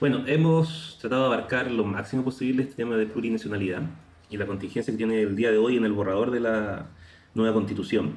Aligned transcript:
Bueno, 0.00 0.24
hemos 0.26 0.96
tratado 0.98 1.28
de 1.28 1.34
abarcar 1.34 1.70
lo 1.70 1.84
máximo 1.84 2.24
posible 2.24 2.62
este 2.62 2.74
tema 2.74 2.96
de 2.96 3.04
plurinacionalidad 3.04 3.82
y 4.30 4.38
la 4.38 4.46
contingencia 4.46 4.94
que 4.94 4.96
tiene 4.96 5.20
el 5.20 5.36
día 5.36 5.50
de 5.50 5.58
hoy 5.58 5.76
en 5.76 5.84
el 5.84 5.92
borrador 5.92 6.30
de 6.30 6.40
la 6.40 6.86
nueva 7.34 7.52
constitución. 7.52 8.16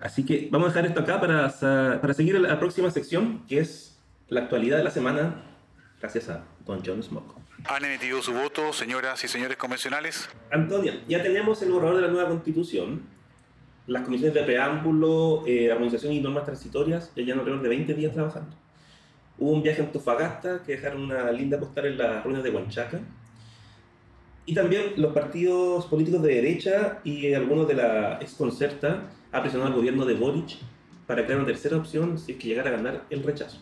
Así 0.00 0.24
que 0.24 0.48
vamos 0.50 0.68
a 0.68 0.68
dejar 0.70 0.86
esto 0.86 1.00
acá 1.00 1.20
para, 1.20 1.52
para 2.00 2.14
seguir 2.14 2.36
a 2.36 2.38
la 2.38 2.58
próxima 2.58 2.90
sección, 2.90 3.44
que 3.46 3.58
es 3.58 3.98
la 4.30 4.40
actualidad 4.40 4.78
de 4.78 4.84
la 4.84 4.90
semana, 4.90 5.42
gracias 6.00 6.30
a 6.30 6.42
Don 6.64 6.80
John 6.82 7.02
Smoke. 7.02 7.36
¿Han 7.66 7.84
emitido 7.84 8.22
su 8.22 8.32
voto, 8.32 8.72
señoras 8.72 9.22
y 9.24 9.28
señores 9.28 9.58
convencionales? 9.58 10.30
Antonia, 10.50 11.02
ya 11.06 11.22
tenemos 11.22 11.60
el 11.60 11.70
borrador 11.70 11.96
de 11.96 12.02
la 12.02 12.08
nueva 12.08 12.30
constitución. 12.30 13.02
Las 13.86 14.04
comisiones 14.04 14.32
de 14.32 14.42
preámbulo, 14.42 15.44
eh, 15.46 15.70
armonización 15.70 16.14
y 16.14 16.20
normas 16.20 16.46
transitorias 16.46 17.12
ya 17.14 17.22
llevan 17.22 17.40
alrededor 17.40 17.62
de 17.62 17.68
20 17.68 17.92
días 17.92 18.14
trabajando. 18.14 18.63
Hubo 19.38 19.50
un 19.50 19.62
viaje 19.62 19.82
a 19.82 19.84
Antofagasta 19.84 20.62
que 20.62 20.72
dejaron 20.72 21.02
una 21.02 21.30
linda 21.32 21.58
postal 21.58 21.86
en 21.86 21.98
las 21.98 22.24
ruinas 22.24 22.42
de 22.42 22.50
Huanchaca. 22.50 23.00
Y 24.46 24.54
también 24.54 24.92
los 24.96 25.12
partidos 25.12 25.86
políticos 25.86 26.22
de 26.22 26.34
derecha 26.34 27.00
y 27.02 27.32
algunos 27.32 27.66
de 27.66 27.74
la 27.74 28.18
exconcerta 28.20 29.10
ha 29.32 29.40
presionado 29.40 29.72
al 29.72 29.76
gobierno 29.76 30.04
de 30.04 30.14
Boric 30.14 30.58
para 31.06 31.24
crear 31.24 31.38
una 31.38 31.46
tercera 31.46 31.76
opción 31.76 32.18
si 32.18 32.32
es 32.32 32.38
que 32.38 32.48
llegara 32.48 32.70
a 32.70 32.72
ganar 32.74 33.04
el 33.10 33.22
rechazo. 33.22 33.58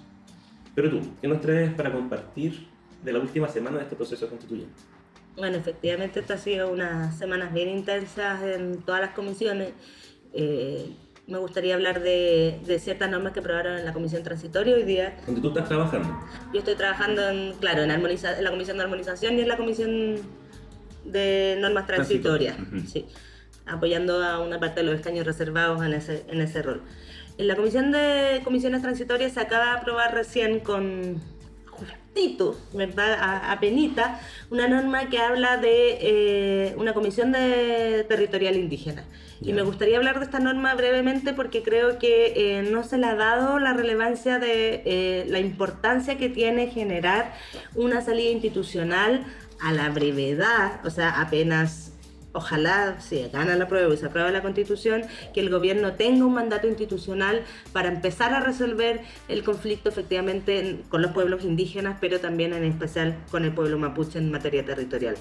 Pero 0.74 0.90
tú, 0.90 1.00
¿qué 1.20 1.28
nos 1.28 1.40
traes 1.40 1.72
para 1.74 1.92
compartir 1.92 2.66
de 3.02 3.12
la 3.12 3.18
última 3.18 3.48
semana 3.48 3.78
de 3.78 3.84
este 3.84 3.96
proceso 3.96 4.28
constituyente? 4.28 4.74
Bueno, 5.36 5.56
efectivamente, 5.56 6.20
esto 6.20 6.34
ha 6.34 6.38
sido 6.38 6.70
unas 6.70 7.16
semanas 7.16 7.52
bien 7.52 7.68
intensas 7.68 8.42
en 8.42 8.82
todas 8.82 9.00
las 9.00 9.10
comisiones. 9.10 9.72
Eh, 10.34 10.94
me 11.26 11.38
gustaría 11.38 11.74
hablar 11.74 12.02
de, 12.02 12.60
de, 12.66 12.78
ciertas 12.78 13.08
normas 13.10 13.32
que 13.32 13.40
aprobaron 13.40 13.78
en 13.78 13.84
la 13.84 13.92
comisión 13.92 14.22
transitoria 14.22 14.74
hoy 14.74 14.82
día. 14.82 15.16
¿Dónde 15.24 15.40
tú 15.40 15.48
estás 15.48 15.68
trabajando? 15.68 16.08
Yo 16.52 16.58
estoy 16.58 16.74
trabajando, 16.74 17.28
en, 17.28 17.54
claro, 17.54 17.82
en, 17.82 17.90
armoniza, 17.90 18.36
en 18.36 18.44
la 18.44 18.50
comisión 18.50 18.76
de 18.76 18.82
armonización 18.82 19.38
y 19.38 19.42
en 19.42 19.48
la 19.48 19.56
comisión 19.56 20.16
de 21.04 21.58
normas 21.60 21.86
transitorias, 21.86 22.56
sí, 22.86 23.06
apoyando 23.66 24.22
a 24.24 24.40
una 24.40 24.60
parte 24.60 24.80
de 24.80 24.86
los 24.86 24.96
escaños 24.96 25.26
reservados 25.26 25.82
en 25.84 25.94
ese, 25.94 26.24
en 26.28 26.40
ese 26.40 26.62
rol. 26.62 26.82
En 27.38 27.48
la 27.48 27.56
comisión 27.56 27.92
de 27.92 28.40
comisiones 28.44 28.82
transitorias 28.82 29.32
se 29.32 29.40
acaba 29.40 29.66
de 29.66 29.80
aprobar 29.80 30.14
recién 30.14 30.60
con 30.60 31.20
¿verdad? 32.72 33.14
A, 33.14 33.52
a 33.52 33.60
penita, 33.60 34.20
una 34.50 34.68
norma 34.68 35.08
que 35.08 35.18
habla 35.18 35.56
de 35.56 35.98
eh, 36.00 36.74
una 36.76 36.94
comisión 36.94 37.32
de 37.32 38.04
territorial 38.08 38.56
indígena. 38.56 39.04
Yeah. 39.40 39.50
Y 39.50 39.54
me 39.54 39.62
gustaría 39.62 39.96
hablar 39.96 40.18
de 40.18 40.24
esta 40.24 40.38
norma 40.38 40.74
brevemente 40.74 41.32
porque 41.32 41.62
creo 41.62 41.98
que 41.98 42.32
eh, 42.36 42.62
no 42.70 42.84
se 42.84 42.98
le 42.98 43.06
ha 43.06 43.14
dado 43.14 43.58
la 43.58 43.72
relevancia 43.72 44.38
de 44.38 44.82
eh, 44.84 45.24
la 45.28 45.40
importancia 45.40 46.16
que 46.16 46.28
tiene 46.28 46.68
generar 46.68 47.34
una 47.74 48.00
salida 48.02 48.30
institucional 48.30 49.24
a 49.60 49.72
la 49.72 49.90
brevedad, 49.90 50.84
o 50.84 50.90
sea, 50.90 51.20
apenas 51.20 51.91
ojalá 52.32 53.00
si 53.00 53.28
gana 53.28 53.56
la 53.56 53.68
prueba 53.68 53.92
y 53.92 53.96
se 53.96 54.06
aprueba 54.06 54.30
la 54.30 54.42
constitución, 54.42 55.02
que 55.34 55.40
el 55.40 55.50
gobierno 55.50 55.92
tenga 55.94 56.24
un 56.24 56.34
mandato 56.34 56.66
institucional 56.66 57.42
para 57.72 57.88
empezar 57.88 58.34
a 58.34 58.40
resolver 58.40 59.00
el 59.28 59.42
conflicto 59.42 59.88
efectivamente 59.88 60.80
con 60.88 61.02
los 61.02 61.12
pueblos 61.12 61.44
indígenas, 61.44 61.98
pero 62.00 62.20
también 62.20 62.52
en 62.52 62.64
especial 62.64 63.16
con 63.30 63.44
el 63.44 63.52
pueblo 63.52 63.78
mapuche 63.78 64.18
en 64.18 64.30
materia 64.30 64.64
territorial. 64.64 65.16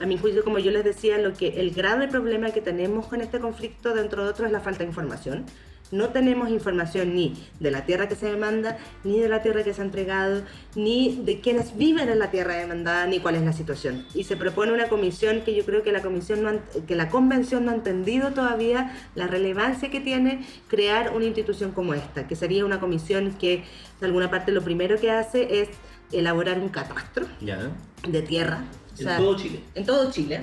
A 0.00 0.06
mi 0.06 0.18
juicio, 0.18 0.42
como 0.42 0.58
yo 0.58 0.70
les 0.72 0.84
decía, 0.84 1.18
lo 1.18 1.34
que 1.34 1.60
el 1.60 1.70
grave 1.70 2.08
problema 2.08 2.50
que 2.50 2.60
tenemos 2.60 3.06
con 3.06 3.20
este 3.20 3.38
conflicto, 3.38 3.94
dentro 3.94 4.24
de 4.24 4.30
otros, 4.30 4.46
es 4.46 4.52
la 4.52 4.60
falta 4.60 4.80
de 4.80 4.86
información 4.86 5.46
no 5.94 6.08
tenemos 6.08 6.50
información 6.50 7.14
ni 7.14 7.34
de 7.60 7.70
la 7.70 7.86
tierra 7.86 8.08
que 8.08 8.16
se 8.16 8.26
demanda, 8.26 8.76
ni 9.04 9.20
de 9.20 9.28
la 9.28 9.42
tierra 9.42 9.62
que 9.62 9.72
se 9.72 9.80
ha 9.80 9.84
entregado, 9.84 10.42
ni 10.74 11.22
de 11.24 11.40
quienes 11.40 11.76
viven 11.76 12.08
en 12.08 12.18
la 12.18 12.30
tierra 12.30 12.54
demandada, 12.56 13.06
ni 13.06 13.20
cuál 13.20 13.36
es 13.36 13.42
la 13.42 13.52
situación. 13.52 14.04
Y 14.12 14.24
se 14.24 14.36
propone 14.36 14.72
una 14.72 14.88
comisión 14.88 15.42
que 15.42 15.54
yo 15.54 15.64
creo 15.64 15.82
que 15.82 15.92
la 15.92 16.02
comisión 16.02 16.42
no 16.42 16.48
han, 16.48 16.60
que 16.86 16.96
la 16.96 17.08
convención 17.08 17.64
no 17.64 17.70
ha 17.70 17.74
entendido 17.74 18.32
todavía 18.32 18.96
la 19.14 19.28
relevancia 19.28 19.90
que 19.90 20.00
tiene 20.00 20.44
crear 20.68 21.14
una 21.14 21.26
institución 21.26 21.70
como 21.70 21.94
esta, 21.94 22.26
que 22.26 22.34
sería 22.34 22.64
una 22.64 22.80
comisión 22.80 23.32
que 23.38 23.64
de 24.00 24.06
alguna 24.06 24.30
parte 24.30 24.50
lo 24.50 24.62
primero 24.62 24.98
que 24.98 25.10
hace 25.10 25.60
es 25.60 25.68
elaborar 26.12 26.58
un 26.58 26.68
catastro 26.68 27.26
de 27.40 28.22
tierra. 28.22 28.64
O 28.92 28.96
sea, 28.96 29.16
en 29.16 29.22
todo 29.22 29.36
Chile. 29.36 29.60
En 29.74 29.86
todo 29.86 30.10
Chile. 30.10 30.40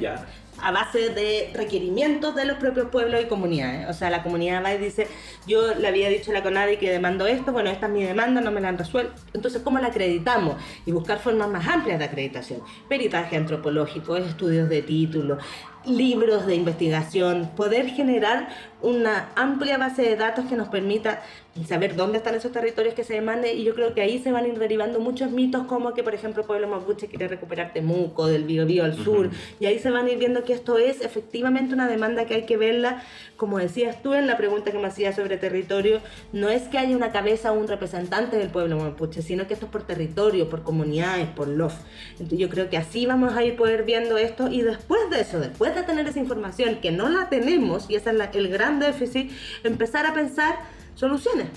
A 0.62 0.72
base 0.72 1.10
de 1.10 1.52
requerimientos 1.54 2.36
de 2.36 2.46
los 2.46 2.58
propios 2.58 2.88
pueblos 2.88 3.22
y 3.22 3.26
comunidades. 3.26 3.90
O 3.90 3.94
sea, 3.94 4.10
la 4.10 4.24
comunidad 4.24 4.64
va 4.64 4.74
y 4.74 4.78
dice, 4.78 5.08
yo 5.48 5.74
le 5.76 5.88
había 5.88 6.10
dicho 6.10 6.32
a 6.32 6.34
la 6.34 6.44
CONADI 6.44 6.78
que 6.78 6.92
demando 6.92 7.28
esto, 7.28 7.52
bueno, 7.52 7.70
esta 7.70 7.88
es 7.88 7.92
mi 7.92 8.04
demanda, 8.04 8.42
no 8.42 8.52
me 8.52 8.62
la 8.62 8.70
han 8.70 8.78
resuelto. 8.78 9.14
Entonces, 9.34 9.62
¿cómo 9.62 9.80
la 9.80 9.88
acreditamos? 9.88 10.56
Y 10.86 10.92
buscar 10.92 11.20
formas 11.20 11.50
más 11.50 11.68
amplias 11.68 12.00
de 12.00 12.06
acreditación. 12.06 12.62
Peritaje 12.88 13.38
antropológico, 13.38 14.18
estudios 14.18 14.70
de 14.70 14.82
título, 14.82 15.38
libros 15.86 16.46
de 16.46 16.56
investigación, 16.56 17.52
poder 17.56 17.88
generar 17.88 18.50
una 18.82 19.30
amplia 19.36 19.78
base 19.78 20.04
de 20.04 20.16
datos 20.16 20.46
que 20.46 20.56
nos 20.56 20.68
permita 20.70 21.22
saber 21.68 21.96
dónde 21.98 22.18
están 22.18 22.34
esos 22.34 22.52
territorios 22.52 22.94
que 22.94 23.04
se 23.04 23.14
demanden 23.14 23.58
y 23.58 23.64
yo 23.64 23.76
creo 23.76 23.94
que 23.94 24.02
ahí 24.02 24.20
se 24.20 24.32
van 24.32 24.46
a 24.46 24.48
ir 24.48 24.58
derivando 24.58 25.02
muchos 25.02 25.32
mitos 25.32 25.66
como 25.66 25.94
que 25.94 26.02
por 26.02 26.14
ejemplo 26.16 26.44
pueblo 26.44 26.68
mapuche 26.68 27.08
quiere 27.08 27.28
recuperar 27.28 27.74
Temuco, 27.74 28.28
del 28.28 28.46
Biobío 28.46 28.86
al 28.86 28.96
sur 28.96 29.28
uh 29.28 29.30
-huh. 29.30 29.34
y 29.60 29.66
ahí 29.66 29.78
se 29.78 29.92
van 29.92 30.06
a 30.06 30.10
ir 30.10 30.18
viendo 30.18 30.46
que 30.46 30.54
esto 30.54 30.78
es 30.78 31.02
efectivamente 31.02 31.74
una 31.74 31.90
demanda 31.90 32.26
que 32.26 32.36
hay 32.36 32.46
que 32.46 32.56
verla 32.56 33.04
como 33.36 33.58
decías 33.58 34.02
tú 34.02 34.14
en 34.14 34.28
la 34.28 34.38
pregunta 34.38 34.72
que 34.72 34.78
me 34.78 34.88
hacías 34.88 35.16
sobre 35.18 35.38
territorio 35.38 36.00
no 36.32 36.48
es 36.48 36.64
que 36.70 36.78
haya 36.78 36.96
una 36.96 37.12
cabeza 37.12 37.52
o 37.52 37.60
un 37.60 37.68
representante 37.68 38.38
del 38.38 38.50
pueblo 38.50 38.78
mapuche 38.78 39.22
sino 39.22 39.46
que 39.46 39.54
esto 39.54 39.66
es 39.66 39.72
por 39.72 39.84
territorio, 39.84 40.50
por 40.50 40.64
comunidades, 40.64 41.28
por 41.28 41.50
LOF 41.50 41.74
entonces 42.12 42.40
yo 42.40 42.48
creo 42.50 42.70
que 42.70 42.78
así 42.78 43.06
vamos 43.06 43.34
a 43.34 43.44
ir 43.44 43.58
poder 43.58 43.84
viendo 43.84 44.18
esto 44.18 44.48
y 44.48 44.62
después 44.62 45.10
de 45.10 45.20
eso, 45.20 45.40
después 45.40 45.76
de 45.76 45.84
tener 45.84 46.08
esa 46.08 46.20
información 46.20 46.78
que 46.82 46.92
no 46.92 47.10
la 47.10 47.28
tenemos 47.28 47.90
y 47.90 47.96
ese 47.96 48.12
es 48.12 48.16
la, 48.16 48.26
el 48.26 48.48
gran 48.48 48.80
déficit, 48.80 49.32
empezar 49.64 50.06
a 50.06 50.14
pensar 50.14 50.56
soluciones 50.96 51.48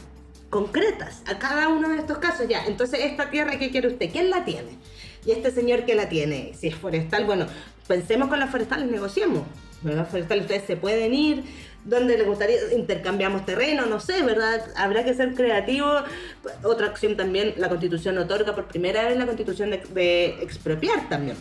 concretas 0.50 1.22
a 1.26 1.38
cada 1.38 1.68
uno 1.68 1.88
de 1.88 1.98
estos 1.98 2.18
casos 2.18 2.46
ya. 2.48 2.64
Entonces, 2.66 3.00
esta 3.02 3.30
tierra, 3.30 3.58
¿qué 3.58 3.70
quiere 3.70 3.88
usted? 3.88 4.10
¿Quién 4.10 4.30
la 4.30 4.44
tiene? 4.44 4.78
Y 5.26 5.32
este 5.32 5.50
señor 5.50 5.84
que 5.84 5.94
la 5.94 6.08
tiene, 6.08 6.52
si 6.54 6.68
es 6.68 6.76
forestal, 6.76 7.24
bueno, 7.24 7.46
pensemos 7.88 8.28
con 8.28 8.38
las 8.38 8.50
forestales, 8.50 8.90
negociemos. 8.90 9.42
¿verdad? 9.84 10.08
Forestal, 10.08 10.40
ustedes 10.40 10.64
se 10.64 10.76
pueden 10.76 11.14
ir, 11.14 11.44
donde 11.84 12.16
les 12.16 12.26
gustaría, 12.26 12.56
intercambiamos 12.74 13.44
terreno, 13.44 13.86
no 13.86 14.00
sé, 14.00 14.22
¿verdad? 14.22 14.64
Habrá 14.76 15.04
que 15.04 15.14
ser 15.14 15.34
creativo. 15.34 15.86
Otra 16.62 16.88
opción 16.88 17.16
también, 17.16 17.54
la 17.58 17.68
constitución 17.68 18.16
otorga 18.18 18.54
por 18.54 18.66
primera 18.66 19.06
vez 19.06 19.18
la 19.18 19.26
constitución 19.26 19.70
de, 19.70 19.82
de 19.92 20.26
expropiar 20.42 21.08
también. 21.08 21.36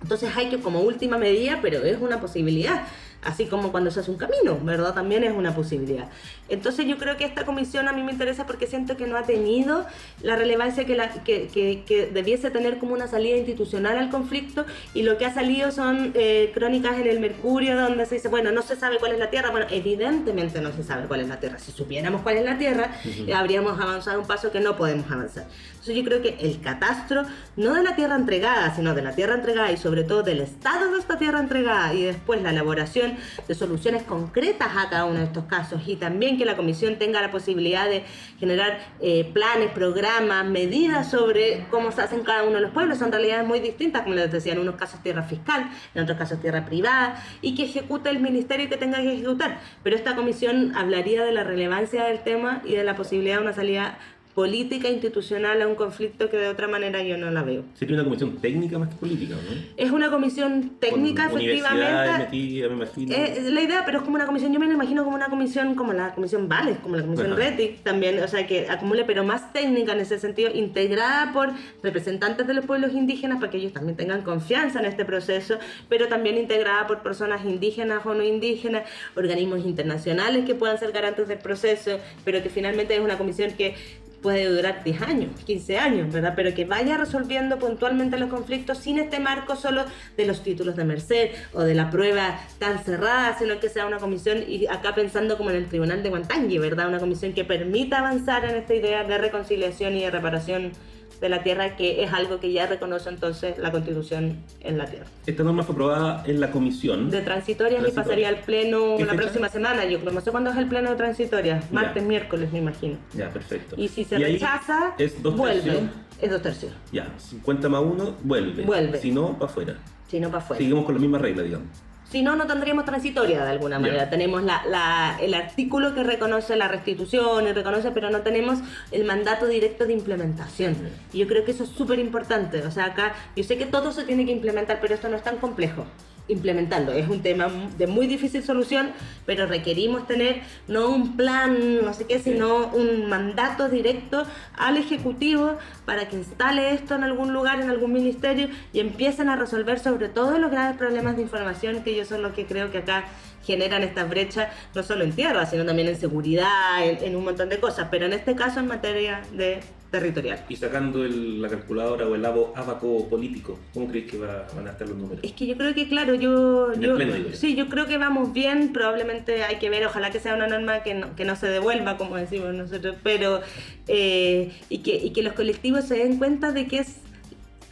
Entonces 0.00 0.30
hay 0.36 0.48
que 0.48 0.58
como 0.60 0.80
última 0.80 1.18
medida, 1.18 1.58
pero 1.60 1.82
es 1.84 2.00
una 2.00 2.20
posibilidad 2.20 2.86
así 3.22 3.46
como 3.46 3.72
cuando 3.72 3.90
se 3.90 4.00
hace 4.00 4.10
un 4.10 4.16
camino, 4.16 4.58
¿verdad? 4.62 4.94
También 4.94 5.24
es 5.24 5.32
una 5.32 5.54
posibilidad. 5.54 6.08
Entonces 6.48 6.86
yo 6.86 6.98
creo 6.98 7.16
que 7.16 7.24
esta 7.24 7.44
comisión 7.44 7.88
a 7.88 7.92
mí 7.92 8.02
me 8.02 8.12
interesa 8.12 8.46
porque 8.46 8.66
siento 8.66 8.96
que 8.96 9.06
no 9.06 9.16
ha 9.16 9.24
tenido 9.24 9.84
la 10.22 10.36
relevancia 10.36 10.84
que, 10.86 10.94
la, 10.94 11.10
que, 11.24 11.48
que, 11.48 11.82
que 11.86 12.06
debiese 12.06 12.50
tener 12.50 12.78
como 12.78 12.92
una 12.94 13.08
salida 13.08 13.36
institucional 13.36 13.98
al 13.98 14.10
conflicto 14.10 14.64
y 14.94 15.02
lo 15.02 15.18
que 15.18 15.26
ha 15.26 15.34
salido 15.34 15.72
son 15.72 16.12
eh, 16.14 16.52
crónicas 16.54 16.98
en 16.98 17.06
el 17.06 17.20
Mercurio 17.20 17.76
donde 17.76 18.06
se 18.06 18.16
dice, 18.16 18.28
bueno, 18.28 18.52
no 18.52 18.62
se 18.62 18.76
sabe 18.76 18.98
cuál 18.98 19.12
es 19.12 19.18
la 19.18 19.30
Tierra, 19.30 19.50
bueno, 19.50 19.66
evidentemente 19.70 20.60
no 20.60 20.72
se 20.72 20.82
sabe 20.82 21.06
cuál 21.06 21.20
es 21.20 21.28
la 21.28 21.40
Tierra, 21.40 21.58
si 21.58 21.72
supiéramos 21.72 22.22
cuál 22.22 22.36
es 22.36 22.44
la 22.44 22.56
Tierra, 22.56 22.92
uh 23.04 23.08
-huh. 23.08 23.34
habríamos 23.34 23.80
avanzado 23.80 24.20
un 24.20 24.26
paso 24.26 24.50
que 24.50 24.60
no 24.60 24.76
podemos 24.76 25.10
avanzar. 25.10 25.46
Entonces 25.88 26.04
yo 26.04 26.20
creo 26.20 26.22
que 26.22 26.46
el 26.46 26.60
catastro, 26.60 27.22
no 27.56 27.72
de 27.72 27.82
la 27.82 27.96
tierra 27.96 28.16
entregada, 28.16 28.74
sino 28.74 28.94
de 28.94 29.00
la 29.00 29.12
tierra 29.12 29.34
entregada 29.34 29.72
y 29.72 29.78
sobre 29.78 30.04
todo 30.04 30.22
del 30.22 30.40
estado 30.40 30.92
de 30.92 30.98
esta 30.98 31.16
tierra 31.16 31.40
entregada 31.40 31.94
y 31.94 32.02
después 32.02 32.42
la 32.42 32.50
elaboración 32.50 33.16
de 33.46 33.54
soluciones 33.54 34.02
concretas 34.02 34.68
a 34.76 34.90
cada 34.90 35.06
uno 35.06 35.20
de 35.20 35.24
estos 35.24 35.44
casos 35.44 35.80
y 35.86 35.96
también 35.96 36.36
que 36.36 36.44
la 36.44 36.56
comisión 36.56 36.96
tenga 36.96 37.22
la 37.22 37.30
posibilidad 37.30 37.88
de 37.88 38.04
generar 38.38 38.80
eh, 39.00 39.30
planes, 39.32 39.70
programas, 39.70 40.44
medidas 40.44 41.10
sobre 41.10 41.66
cómo 41.70 41.90
se 41.90 42.02
hacen 42.02 42.22
cada 42.22 42.42
uno 42.42 42.56
de 42.56 42.60
los 42.60 42.72
pueblos. 42.72 42.98
Son 42.98 43.10
realidades 43.10 43.46
muy 43.46 43.60
distintas, 43.60 44.02
como 44.02 44.14
les 44.14 44.30
decía, 44.30 44.52
en 44.52 44.58
unos 44.58 44.76
casos 44.76 45.02
tierra 45.02 45.22
fiscal, 45.22 45.70
en 45.94 46.02
otros 46.02 46.18
casos 46.18 46.38
tierra 46.38 46.66
privada 46.66 47.24
y 47.40 47.54
que 47.54 47.64
ejecute 47.64 48.10
el 48.10 48.20
ministerio 48.20 48.68
que 48.68 48.76
tenga 48.76 48.98
que 48.98 49.14
ejecutar. 49.14 49.60
Pero 49.82 49.96
esta 49.96 50.14
comisión 50.14 50.76
hablaría 50.76 51.24
de 51.24 51.32
la 51.32 51.44
relevancia 51.44 52.04
del 52.04 52.20
tema 52.20 52.60
y 52.66 52.74
de 52.74 52.84
la 52.84 52.94
posibilidad 52.94 53.36
de 53.36 53.42
una 53.42 53.54
salida 53.54 53.98
política 54.38 54.88
institucional 54.88 55.60
a 55.62 55.66
un 55.66 55.74
conflicto 55.74 56.30
que 56.30 56.36
de 56.36 56.46
otra 56.46 56.68
manera 56.68 57.02
yo 57.02 57.16
no 57.16 57.28
la 57.28 57.42
veo. 57.42 57.64
Sería 57.74 57.96
una 57.96 58.04
comisión 58.04 58.36
técnica 58.36 58.78
más 58.78 58.88
que 58.88 58.94
política, 58.94 59.34
¿no? 59.34 59.60
Es 59.76 59.90
una 59.90 60.12
comisión 60.12 60.76
técnica, 60.78 61.28
Con 61.28 61.40
efectivamente. 61.40 62.18
Metida, 62.18 62.68
me 62.68 62.74
imagino. 62.74 63.16
Es 63.16 63.42
la 63.50 63.60
idea, 63.60 63.82
pero 63.84 63.98
es 63.98 64.04
como 64.04 64.14
una 64.14 64.26
comisión, 64.26 64.52
yo 64.52 64.60
me 64.60 64.68
la 64.68 64.74
imagino 64.74 65.02
como 65.02 65.16
una 65.16 65.26
comisión 65.26 65.74
como 65.74 65.92
la 65.92 66.14
comisión 66.14 66.48
Vales, 66.48 66.78
como 66.78 66.94
la 66.94 67.02
comisión 67.02 67.32
Ajá. 67.32 67.34
Retic 67.34 67.82
también, 67.82 68.22
o 68.22 68.28
sea, 68.28 68.46
que 68.46 68.70
acumule, 68.70 69.04
pero 69.04 69.24
más 69.24 69.52
técnica 69.52 69.92
en 69.94 69.98
ese 69.98 70.20
sentido, 70.20 70.52
integrada 70.54 71.32
por 71.32 71.50
representantes 71.82 72.46
de 72.46 72.54
los 72.54 72.64
pueblos 72.64 72.92
indígenas 72.92 73.40
para 73.40 73.50
que 73.50 73.56
ellos 73.56 73.72
también 73.72 73.96
tengan 73.96 74.22
confianza 74.22 74.78
en 74.78 74.86
este 74.86 75.04
proceso, 75.04 75.58
pero 75.88 76.06
también 76.06 76.38
integrada 76.38 76.86
por 76.86 77.02
personas 77.02 77.44
indígenas 77.44 78.06
o 78.06 78.14
no 78.14 78.22
indígenas, 78.22 78.84
organismos 79.16 79.66
internacionales 79.66 80.44
que 80.44 80.54
puedan 80.54 80.78
ser 80.78 80.92
garantes 80.92 81.26
del 81.26 81.38
proceso, 81.38 81.98
pero 82.24 82.40
que 82.40 82.50
finalmente 82.50 82.94
es 82.94 83.00
una 83.00 83.18
comisión 83.18 83.50
que 83.54 83.74
puede 84.22 84.46
durar 84.46 84.82
10 84.84 85.02
años, 85.02 85.30
15 85.44 85.78
años, 85.78 86.12
¿verdad? 86.12 86.32
Pero 86.34 86.54
que 86.54 86.64
vaya 86.64 86.96
resolviendo 86.96 87.58
puntualmente 87.58 88.18
los 88.18 88.30
conflictos 88.30 88.78
sin 88.78 88.98
este 88.98 89.20
marco 89.20 89.56
solo 89.56 89.84
de 90.16 90.26
los 90.26 90.42
títulos 90.42 90.76
de 90.76 90.84
merced 90.84 91.30
o 91.52 91.62
de 91.62 91.74
la 91.74 91.90
prueba 91.90 92.40
tan 92.58 92.82
cerrada, 92.82 93.36
sino 93.38 93.60
que 93.60 93.68
sea 93.68 93.86
una 93.86 93.98
comisión, 93.98 94.44
y 94.46 94.66
acá 94.66 94.94
pensando 94.94 95.36
como 95.36 95.50
en 95.50 95.56
el 95.56 95.66
Tribunal 95.66 96.02
de 96.02 96.08
Guantangui, 96.08 96.58
¿verdad? 96.58 96.88
Una 96.88 96.98
comisión 96.98 97.32
que 97.32 97.44
permita 97.44 97.98
avanzar 97.98 98.44
en 98.44 98.56
esta 98.56 98.74
idea 98.74 99.04
de 99.04 99.18
reconciliación 99.18 99.96
y 99.96 100.00
de 100.02 100.10
reparación 100.10 100.72
de 101.20 101.28
la 101.28 101.42
tierra, 101.42 101.76
que 101.76 102.04
es 102.04 102.12
algo 102.12 102.40
que 102.40 102.52
ya 102.52 102.66
reconoce 102.66 103.08
entonces 103.08 103.58
la 103.58 103.70
constitución 103.70 104.38
en 104.60 104.78
la 104.78 104.86
tierra. 104.86 105.06
Esta 105.26 105.42
norma 105.42 105.62
fue 105.62 105.74
aprobada 105.74 106.22
en 106.26 106.40
la 106.40 106.50
comisión. 106.50 107.10
De 107.10 107.20
transitorias 107.22 107.86
y 107.86 107.90
pasaría 107.92 108.28
al 108.28 108.40
pleno 108.40 108.98
la 108.98 109.14
próxima 109.14 109.48
semana. 109.48 109.84
Yo 109.84 109.98
no 109.98 110.20
sé 110.20 110.30
cuándo 110.30 110.50
es 110.50 110.56
el 110.56 110.68
pleno 110.68 110.90
de 110.90 110.96
transitorias. 110.96 111.70
Martes, 111.72 112.02
miércoles, 112.02 112.52
me 112.52 112.58
imagino. 112.58 112.96
Ya, 113.14 113.30
perfecto. 113.30 113.74
Y 113.78 113.88
si 113.88 114.04
se 114.04 114.18
rechaza, 114.18 114.94
es 114.98 115.22
dos 115.22 115.36
vuelve. 115.36 115.62
Tercios. 115.62 115.90
Es 116.20 116.30
dos 116.30 116.42
tercios. 116.42 116.72
Ya, 116.92 117.12
50 117.18 117.68
más 117.68 117.82
1, 117.82 118.16
vuelve. 118.24 118.64
Vuelve. 118.64 118.98
Si 118.98 119.12
no, 119.12 119.38
para 119.38 119.50
afuera. 119.50 119.76
Si 120.08 120.18
no, 120.18 120.28
para 120.28 120.42
afuera. 120.42 120.58
Seguimos 120.58 120.84
con 120.84 120.94
la 120.94 121.00
misma 121.00 121.18
regla, 121.18 121.42
digamos. 121.42 121.68
Si 122.10 122.22
no, 122.22 122.36
no 122.36 122.46
tendríamos 122.46 122.86
transitoria 122.86 123.44
de 123.44 123.50
alguna 123.50 123.78
manera. 123.78 124.08
Tenemos 124.08 124.42
la, 124.42 124.64
la, 124.66 125.18
el 125.20 125.34
artículo 125.34 125.94
que 125.94 126.02
reconoce 126.02 126.56
la 126.56 126.66
restitución 126.66 127.46
y 127.46 127.52
reconoce, 127.52 127.90
pero 127.90 128.08
no 128.08 128.22
tenemos 128.22 128.60
el 128.92 129.04
mandato 129.04 129.46
directo 129.46 129.84
de 129.84 129.92
implementación. 129.92 130.76
Y 131.12 131.18
yo 131.18 131.26
creo 131.26 131.44
que 131.44 131.50
eso 131.50 131.64
es 131.64 131.70
súper 131.70 131.98
importante. 131.98 132.62
O 132.66 132.70
sea, 132.70 132.86
acá 132.86 133.14
yo 133.36 133.44
sé 133.44 133.58
que 133.58 133.66
todo 133.66 133.92
se 133.92 134.04
tiene 134.04 134.24
que 134.24 134.32
implementar, 134.32 134.78
pero 134.80 134.94
esto 134.94 135.08
no 135.08 135.16
es 135.16 135.22
tan 135.22 135.36
complejo 135.36 135.84
implementarlo. 136.28 136.92
Es 136.92 137.08
un 137.08 137.22
tema 137.22 137.48
de 137.76 137.86
muy 137.86 138.06
difícil 138.06 138.42
solución, 138.42 138.90
pero 139.26 139.46
requerimos 139.46 140.06
tener 140.06 140.42
no 140.68 140.90
un 140.90 141.16
plan, 141.16 141.84
no 141.84 141.92
sé 141.94 142.06
qué, 142.06 142.18
sino 142.18 142.68
un 142.68 143.08
mandato 143.08 143.68
directo 143.68 144.24
al 144.56 144.76
Ejecutivo 144.76 145.56
para 145.84 146.08
que 146.08 146.16
instale 146.16 146.72
esto 146.74 146.94
en 146.94 147.04
algún 147.04 147.32
lugar, 147.32 147.60
en 147.60 147.70
algún 147.70 147.92
ministerio 147.92 148.48
y 148.72 148.80
empiecen 148.80 149.28
a 149.28 149.36
resolver 149.36 149.78
sobre 149.80 150.08
todo 150.08 150.38
los 150.38 150.50
graves 150.50 150.76
problemas 150.76 151.16
de 151.16 151.22
información 151.22 151.82
que 151.82 151.96
yo 151.96 152.04
son 152.04 152.22
los 152.22 152.32
que 152.32 152.46
creo 152.46 152.70
que 152.70 152.78
acá 152.78 153.04
generan 153.44 153.82
estas 153.82 154.08
brechas, 154.08 154.48
no 154.74 154.82
solo 154.82 155.04
en 155.04 155.12
tierra, 155.12 155.46
sino 155.46 155.64
también 155.64 155.88
en 155.88 155.98
seguridad, 155.98 156.84
en, 156.84 157.16
un 157.16 157.24
montón 157.24 157.48
de 157.48 157.58
cosas, 157.58 157.88
pero 157.90 158.04
en 158.04 158.12
este 158.12 158.34
caso 158.34 158.60
en 158.60 158.66
materia 158.66 159.22
de 159.32 159.60
territorial. 159.90 160.44
Y 160.48 160.56
sacando 160.56 161.04
la 161.04 161.48
calculadora 161.48 162.06
o 162.06 162.14
el 162.14 162.24
abaco 162.24 163.08
político, 163.08 163.58
¿cómo 163.72 163.88
crees 163.88 164.10
que 164.10 164.18
va, 164.18 164.46
van 164.54 164.66
a 164.66 164.70
estar 164.70 164.86
los 164.86 164.96
números? 164.96 165.20
Es 165.22 165.32
que 165.32 165.46
yo 165.46 165.56
creo 165.56 165.74
que, 165.74 165.88
claro, 165.88 166.14
yo... 166.14 166.74
yo 166.74 166.96
sí, 167.32 167.54
yo 167.54 167.68
creo 167.68 167.86
que 167.86 167.98
vamos 167.98 168.32
bien, 168.32 168.72
probablemente 168.72 169.44
hay 169.44 169.56
que 169.56 169.70
ver, 169.70 169.86
ojalá 169.86 170.10
que 170.10 170.20
sea 170.20 170.34
una 170.34 170.46
norma 170.46 170.82
que 170.82 170.94
no, 170.94 171.16
que 171.16 171.24
no 171.24 171.36
se 171.36 171.46
devuelva, 171.46 171.96
como 171.96 172.16
decimos 172.16 172.54
nosotros, 172.54 172.96
pero... 173.02 173.40
Eh, 173.86 174.52
y, 174.68 174.78
que, 174.78 174.96
y 174.96 175.10
que 175.12 175.22
los 175.22 175.32
colectivos 175.32 175.86
se 175.86 175.96
den 175.96 176.18
cuenta 176.18 176.52
de 176.52 176.66
que 176.66 176.80
es 176.80 176.96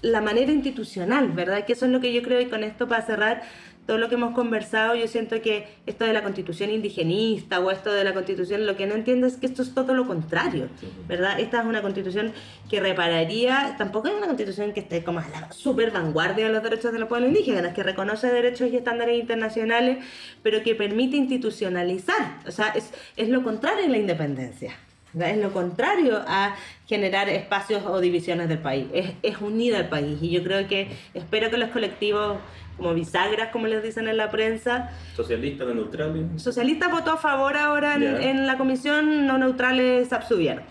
la 0.02 0.20
manera 0.20 0.52
institucional, 0.52 1.32
¿verdad? 1.32 1.64
Que 1.64 1.72
eso 1.72 1.86
es 1.86 1.92
lo 1.92 2.00
que 2.00 2.12
yo 2.12 2.22
creo 2.22 2.40
y 2.40 2.46
con 2.46 2.64
esto 2.64 2.86
para 2.88 3.04
cerrar 3.04 3.42
todo 3.86 3.98
lo 3.98 4.08
que 4.08 4.16
hemos 4.16 4.34
conversado, 4.34 4.96
yo 4.96 5.06
siento 5.06 5.40
que 5.40 5.68
esto 5.86 6.04
de 6.04 6.12
la 6.12 6.22
constitución 6.22 6.70
indigenista 6.70 7.60
o 7.60 7.70
esto 7.70 7.92
de 7.92 8.02
la 8.02 8.12
constitución, 8.14 8.66
lo 8.66 8.76
que 8.76 8.86
no 8.86 8.94
entiendo 8.94 9.26
es 9.26 9.36
que 9.36 9.46
esto 9.46 9.62
es 9.62 9.74
todo 9.74 9.94
lo 9.94 10.06
contrario, 10.06 10.68
¿verdad? 11.06 11.38
Esta 11.38 11.60
es 11.60 11.66
una 11.66 11.82
constitución 11.82 12.32
que 12.68 12.80
repararía, 12.80 13.76
tampoco 13.78 14.08
es 14.08 14.14
una 14.14 14.26
constitución 14.26 14.72
que 14.72 14.80
esté 14.80 15.04
como 15.04 15.20
a 15.20 15.28
la 15.28 15.52
super 15.52 15.92
vanguardia 15.92 16.46
de 16.46 16.52
los 16.52 16.62
derechos 16.62 16.92
de 16.92 16.98
los 16.98 17.08
pueblos 17.08 17.28
indígenas, 17.28 17.74
que 17.74 17.82
reconoce 17.82 18.26
derechos 18.26 18.70
y 18.72 18.76
estándares 18.76 19.18
internacionales, 19.18 20.04
pero 20.42 20.62
que 20.62 20.74
permite 20.74 21.16
institucionalizar, 21.16 22.40
o 22.46 22.50
sea, 22.50 22.70
es, 22.70 22.92
es 23.16 23.28
lo 23.28 23.44
contrario 23.44 23.84
en 23.84 23.92
la 23.92 23.98
independencia. 23.98 24.76
Es 25.18 25.38
lo 25.38 25.50
contrario 25.50 26.22
a 26.26 26.56
generar 26.86 27.30
espacios 27.30 27.84
o 27.86 28.00
divisiones 28.00 28.50
del 28.50 28.58
país, 28.58 28.86
es, 28.92 29.12
es 29.22 29.40
unir 29.40 29.74
al 29.74 29.88
país. 29.88 30.18
Y 30.20 30.28
yo 30.28 30.42
creo 30.42 30.68
que 30.68 30.88
espero 31.14 31.48
que 31.48 31.56
los 31.56 31.70
colectivos 31.70 32.36
como 32.76 32.94
bisagras, 32.94 33.50
como 33.52 33.66
les 33.66 33.82
dicen 33.82 34.08
en 34.08 34.16
la 34.16 34.30
prensa. 34.30 34.90
¿Socialistas 35.14 35.66
no 35.66 35.74
neutrales? 35.74 36.42
Socialistas 36.42 36.90
votó 36.90 37.12
a 37.12 37.16
favor 37.16 37.56
ahora 37.56 37.94
en, 37.94 38.46
la 38.46 38.58
comisión, 38.58 39.26
no 39.26 39.38
neutrales 39.38 40.12
abstuvieron. 40.12 40.64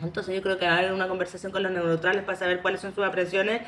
Entonces 0.00 0.34
yo 0.34 0.42
creo 0.42 0.58
que 0.58 0.66
va 0.66 0.74
a 0.74 0.78
haber 0.78 0.92
una 0.92 1.08
conversación 1.08 1.52
con 1.52 1.62
los 1.62 1.72
neutrales 1.72 2.22
para 2.22 2.38
saber 2.38 2.60
cuáles 2.60 2.80
son 2.80 2.94
sus 2.94 3.04
apresiones, 3.04 3.62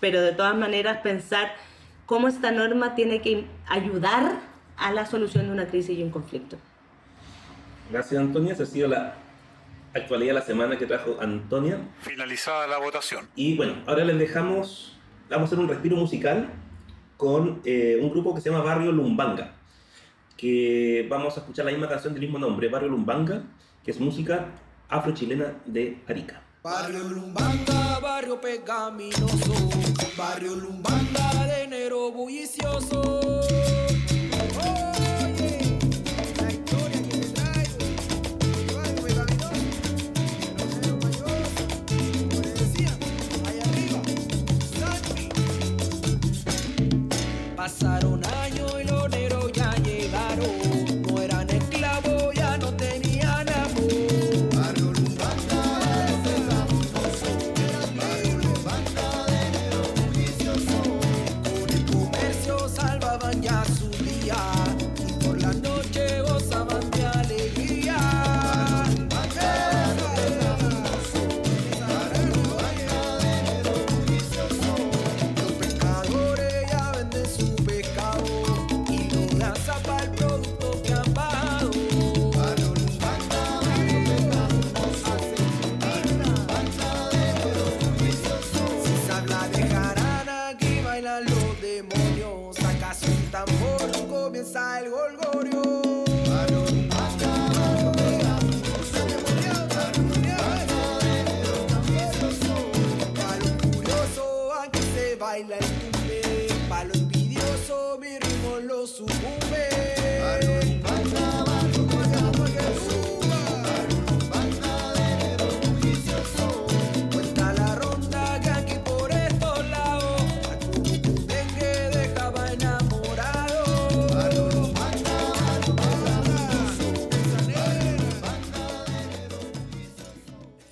pero 0.00 0.20
de 0.20 0.32
todas 0.32 0.56
maneras 0.56 0.98
pensar 0.98 1.52
cómo 2.06 2.28
esta 2.28 2.50
norma 2.50 2.94
tiene 2.94 3.20
que 3.20 3.46
ayudar 3.68 4.40
a 4.76 4.92
la 4.92 5.06
solución 5.06 5.46
de 5.46 5.52
una 5.52 5.66
crisis 5.66 5.98
y 5.98 6.02
un 6.02 6.10
conflicto. 6.10 6.56
Gracias 7.90 8.20
Antonia, 8.20 8.52
esa 8.52 8.62
ha 8.62 8.66
sido 8.66 8.88
la 8.88 9.14
actualidad 9.92 10.30
de 10.30 10.40
la 10.40 10.46
semana 10.46 10.78
que 10.78 10.86
trajo 10.86 11.16
Antonia. 11.20 11.78
Finalizada 12.00 12.66
la 12.66 12.78
votación. 12.78 13.28
Y 13.34 13.56
bueno, 13.56 13.74
ahora 13.86 14.04
les 14.04 14.18
dejamos, 14.18 14.96
vamos 15.28 15.44
a 15.44 15.46
hacer 15.46 15.58
un 15.58 15.68
respiro 15.68 15.96
musical 15.96 16.48
con 17.16 17.60
eh, 17.64 17.98
un 18.00 18.10
grupo 18.10 18.34
que 18.34 18.40
se 18.40 18.50
llama 18.50 18.64
Barrio 18.64 18.92
Lumbanga, 18.92 19.52
que 20.36 21.06
vamos 21.08 21.36
a 21.36 21.40
escuchar 21.40 21.64
la 21.64 21.70
misma 21.70 21.88
canción 21.88 22.12
del 22.12 22.22
mismo 22.22 22.38
nombre, 22.38 22.68
Barrio 22.68 22.88
Lumbanga, 22.88 23.42
que 23.84 23.90
es 23.90 24.00
música 24.00 24.46
afrochilena 24.88 25.54
de 25.66 25.98
Arica. 26.08 26.42
Barrio 26.62 27.04
Lumbanga, 27.04 27.98
barrio 28.00 28.40
pecaminoso, 28.40 29.52
barrio 30.16 30.56
Lumbanga 30.56 31.44
de 31.46 31.64
enero 31.64 32.10
bullicioso. 32.10 33.20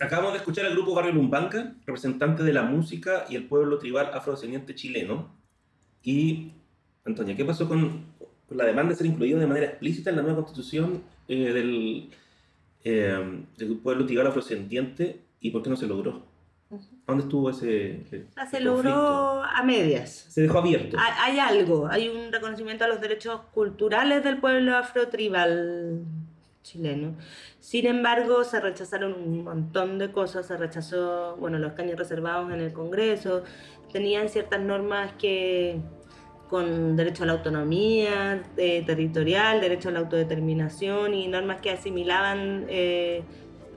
Acabamos 0.03 0.33
de 0.33 0.39
escuchar 0.39 0.67
al 0.67 0.73
grupo 0.73 0.95
Barrio 0.95 1.13
Lumbanga, 1.13 1.75
representante 1.87 2.43
de 2.43 2.53
la 2.53 2.65
música 2.65 3.25
y 3.29 3.37
el 3.37 3.45
pueblo 3.45 3.79
tribal 3.79 4.11
afrodescendiente 4.13 4.75
chileno. 4.75 5.31
Y, 6.03 6.51
Antonia, 7.05 7.37
¿qué 7.37 7.45
pasó 7.45 7.69
con, 7.69 8.07
con 8.49 8.57
la 8.57 8.65
demanda 8.65 8.91
de 8.91 8.97
ser 8.97 9.07
incluido 9.07 9.39
de 9.39 9.47
manera 9.47 9.67
explícita 9.67 10.11
en 10.11 10.17
la 10.17 10.23
nueva 10.23 10.39
constitución 10.39 11.05
eh, 11.29 11.53
del, 11.53 12.11
eh, 12.83 13.45
del 13.57 13.77
pueblo 13.77 14.05
tribal 14.05 14.27
afrodescendiente 14.27 15.21
y 15.41 15.53
por 15.53 15.63
qué 15.63 15.71
no 15.71 15.77
se 15.77 15.87
logró? 15.87 16.25
¿Dónde 17.07 17.23
estuvo 17.23 17.51
ese, 17.51 18.01
ese 18.01 18.11
se 18.11 18.27
conflicto? 18.35 18.65
logró 18.65 19.43
a 19.45 19.63
medias. 19.63 20.27
Se 20.31 20.41
dejó 20.41 20.59
abierto. 20.59 20.97
Hay, 20.99 21.35
hay 21.35 21.39
algo, 21.39 21.87
hay 21.87 22.09
un 22.09 22.33
reconocimiento 22.33 22.85
a 22.85 22.89
los 22.89 23.01
derechos 23.01 23.43
culturales 23.53 24.25
del 24.25 24.39
pueblo 24.39 24.77
afrotribal 24.77 26.05
chileno. 26.63 27.17
Sin 27.61 27.87
embargo, 27.87 28.45
se 28.45 28.61
rechazaron 28.61 29.15
un 29.15 29.45
montón 29.45 29.99
de 29.99 30.13
cosas, 30.13 30.47
se 30.47 30.57
rechazó, 30.57 31.37
bueno, 31.37 31.59
los 31.59 31.71
escaños 31.71 31.99
reservados 31.99 32.53
en 32.53 32.61
el 32.61 32.73
Congreso, 32.73 33.43
tenían 33.93 34.29
ciertas 34.29 34.61
normas 34.61 35.13
que 35.19 35.81
con 36.49 36.97
derecho 36.97 37.23
a 37.23 37.27
la 37.27 37.33
autonomía 37.33 38.43
eh, 38.59 38.83
territorial, 38.85 39.61
derecho 39.63 39.89
a 39.89 39.93
la 39.93 40.01
autodeterminación 40.01 41.15
y 41.15 41.27
normas 41.27 41.63
que 41.63 41.71
asimilaban 41.71 42.67
eh, 42.69 43.23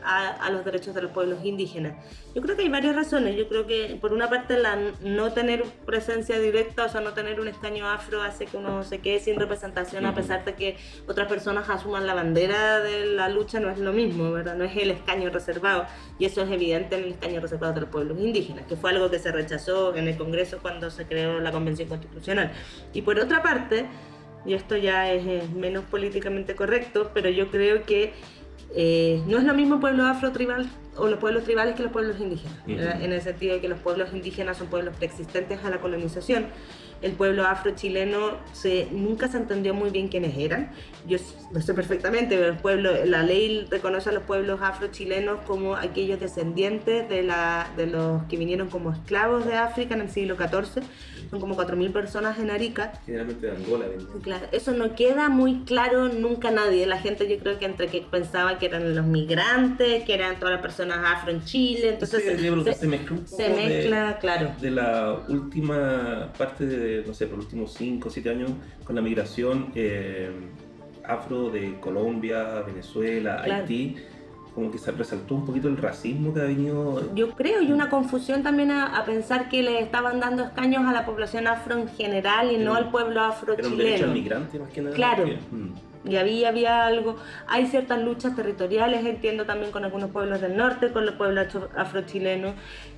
a, 0.06 0.30
a 0.30 0.50
los 0.52 0.64
derechos 0.64 0.94
de 0.94 1.02
los 1.02 1.12
pueblos 1.12 1.44
indígenas. 1.44 1.94
Yo 2.34 2.42
creo 2.42 2.56
que 2.56 2.64
hay 2.64 2.70
varias 2.70 2.96
razones. 2.96 3.36
Yo 3.36 3.48
creo 3.48 3.66
que, 3.66 3.98
por 4.00 4.14
una 4.14 4.30
parte, 4.30 4.58
la 4.58 4.78
no 5.02 5.32
tener 5.34 5.64
presencia 5.86 6.40
directa, 6.40 6.86
o 6.86 6.90
sea, 6.90 7.02
no 7.02 7.14
tener 7.14 7.40
un 7.40 7.48
escaño 7.48 7.90
afro, 7.90 8.22
hace 8.22 8.46
que 8.46 8.58
uno 8.58 8.84
se 8.84 9.00
quede 9.00 9.20
sin 9.20 9.40
representación, 9.40 10.06
a 10.06 10.14
pesar 10.14 10.44
de 10.44 10.54
que 10.54 10.78
otras 11.08 11.28
personas 11.28 11.70
asuman 11.70 12.06
la 12.06 12.14
bandera 12.14 12.80
de 12.80 13.06
la 13.06 13.30
lucha, 13.30 13.60
no 13.60 13.70
es 13.70 13.80
lo 13.80 13.94
mismo, 13.94 14.32
¿verdad? 14.32 14.56
No 14.56 14.66
es 14.66 14.76
el 14.76 14.92
escaño 14.92 15.30
reservado. 15.30 15.86
Y 16.20 16.26
eso 16.26 16.42
es 16.42 16.52
evidente 16.52 16.98
en 16.98 17.06
el 17.06 17.12
escaño 17.12 17.40
reservado 17.40 17.74
de 17.74 17.82
los 17.82 17.90
pueblos 17.90 18.20
indígenas, 18.20 18.66
que 18.66 18.76
fue 18.76 18.92
algo 18.92 19.10
que 19.10 19.20
se 19.20 19.32
rechazó 19.32 19.96
en 19.96 20.08
el 20.08 20.18
Congreso 20.18 20.60
cuando 20.62 20.90
se 20.90 21.06
creó 21.06 21.40
la 21.40 21.52
Convención 21.52 21.88
Constitucional. 21.88 22.52
Y 22.94 23.02
por 23.02 23.20
otra 23.20 23.42
parte, 23.42 23.86
y 24.46 24.54
esto 24.54 24.78
ya 24.78 25.12
es, 25.12 25.26
eh, 25.26 25.48
menos 25.56 25.86
políticamente 25.86 26.56
correcto, 26.56 27.12
pero 27.14 27.30
yo 27.30 27.50
creo 27.50 27.84
que 27.84 28.14
eh, 28.76 29.22
no 29.28 29.38
es 29.38 29.44
lo 29.44 29.54
mismo 29.54 29.80
pueblo 29.80 30.06
afro-tribal 30.06 30.70
o 30.98 31.08
los 31.08 31.20
pueblos 31.20 31.44
tribales 31.44 31.76
que 31.76 31.84
los 31.84 31.92
pueblos 31.92 32.20
indígenas, 32.20 32.58
en 32.68 33.12
el 33.12 33.22
sentido 33.22 33.56
de 33.56 33.62
que 33.62 33.68
los 33.68 33.80
pueblos 33.80 34.10
indígenas 34.14 34.58
son 34.58 34.68
pueblos 34.68 34.96
preexistentes 34.96 35.64
a 35.64 35.70
la 35.70 35.80
colonización. 35.80 36.48
El 37.02 37.12
pueblo 37.14 37.46
afro-chileno 37.46 38.32
se, 38.54 38.88
nunca 38.92 39.28
se 39.28 39.38
entendió 39.38 39.74
muy 39.74 39.90
bien 39.90 40.08
quiénes 40.08 40.38
eran. 40.38 40.72
Yo 41.08 41.18
lo 41.54 41.62
sé 41.62 41.74
perfectamente, 41.76 42.36
pero 42.36 42.48
el 42.50 42.58
pueblo, 42.58 42.92
la 43.06 43.22
ley 43.22 43.68
reconoce 43.70 44.10
a 44.10 44.12
los 44.14 44.24
pueblos 44.24 44.60
afro-chilenos 44.62 45.40
como 45.46 45.76
aquellos 45.76 46.20
descendientes 46.20 47.08
de, 47.10 47.22
la, 47.22 47.68
de 47.78 47.86
los 47.88 48.24
que 48.24 48.38
vinieron 48.38 48.70
como 48.70 48.92
esclavos 48.92 49.46
de 49.46 49.56
África 49.56 49.94
en 49.94 50.02
el 50.02 50.10
siglo 50.10 50.36
XIV. 50.36 50.84
Son 51.30 51.40
como 51.40 51.56
4.000 51.56 51.92
personas 51.92 52.40
en 52.40 52.50
Arica. 52.50 52.94
Generalmente 53.06 53.48
de 53.48 53.56
Angola. 53.56 53.86
venía. 53.88 54.06
Claro, 54.24 54.48
eso 54.52 54.72
no 54.72 54.96
queda 54.96 55.30
muy 55.30 55.62
claro 55.66 56.08
nunca 56.10 56.50
nadie. 56.50 56.86
La 56.88 56.98
gente 57.00 57.28
yo 57.28 57.38
creo 57.40 57.60
que 57.60 57.66
entre 57.66 57.88
que 57.88 58.02
pensaba 58.02 58.58
que 58.58 58.66
eran 58.68 58.96
los 58.96 59.06
migrantes, 59.06 60.04
que 60.06 60.14
eran 60.14 60.38
todas 60.40 60.54
las 60.54 60.62
personas 60.62 61.00
afro 61.04 61.32
en 61.32 61.44
Chile, 61.44 61.90
entonces 61.90 62.22
Sí, 62.24 62.30
que 62.30 62.38
se, 62.38 62.74
se 62.80 62.88
mezcla 62.88 63.26
se 63.26 63.44
de- 63.52 64.18
claro. 64.20 64.52
de 64.62 64.72
la 64.72 65.20
última 65.28 66.32
parte 66.38 66.66
de, 66.66 66.78
no 67.06 67.14
sé, 67.14 67.28
por 67.28 67.38
los 67.38 67.46
últimos 67.46 67.74
5 67.74 68.08
o 68.08 68.12
7 68.12 68.30
años 68.30 68.52
con 68.84 68.96
la 68.96 69.02
migración 69.02 69.72
eh, 69.76 70.30
afro 71.04 71.50
de 71.50 71.80
Colombia, 71.80 72.62
Venezuela, 72.66 73.42
Claro. 73.44 73.62
Haití, 73.62 73.96
como 74.56 74.72
que 74.72 74.78
se 74.78 74.92
resaltó 74.92 75.36
un 75.36 75.46
poquito 75.46 75.68
el 75.68 75.76
racismo 75.78 76.34
que 76.34 76.40
ha 76.40 76.46
venido. 76.46 77.14
Yo 77.14 77.32
creo, 77.36 77.62
y 77.62 77.72
una 77.74 77.90
confusión 77.90 78.42
también 78.42 78.72
a, 78.72 78.98
a 78.98 79.04
pensar 79.06 79.50
que 79.50 79.62
le 79.62 79.80
estaban 79.82 80.20
dando 80.22 80.44
escaños 80.44 80.86
a 80.86 80.94
la 80.94 81.06
población 81.06 81.46
afro 81.48 81.78
en 81.78 81.90
general 81.90 82.52
y 82.52 82.58
no 82.58 82.74
al 82.74 82.90
pueblo 82.90 83.20
afro 83.22 83.54
Era 83.54 83.68
un 83.68 83.78
derecho 83.78 83.96
chileno. 84.06 84.12
al 84.14 84.18
migrante 84.20 84.60
más 84.60 84.70
que 84.72 84.82
nada. 84.82 84.96
Claro. 84.96 85.26
que- 85.26 85.36
mm. 85.52 85.74
Y 86.08 86.18
había, 86.18 86.50
había 86.50 86.86
algo, 86.86 87.16
hay 87.48 87.66
ciertas 87.68 88.00
luchas 88.02 88.36
territoriales, 88.36 89.06
entiendo 89.06 89.46
también 89.46 89.72
con 89.72 89.84
algunos 89.84 90.12
pueblos 90.12 90.40
del 90.42 90.56
norte, 90.56 90.92
con 90.92 91.06
los 91.06 91.16
pueblos 91.16 91.48
afro- 91.48 91.70
afrochilenos. 91.76 92.54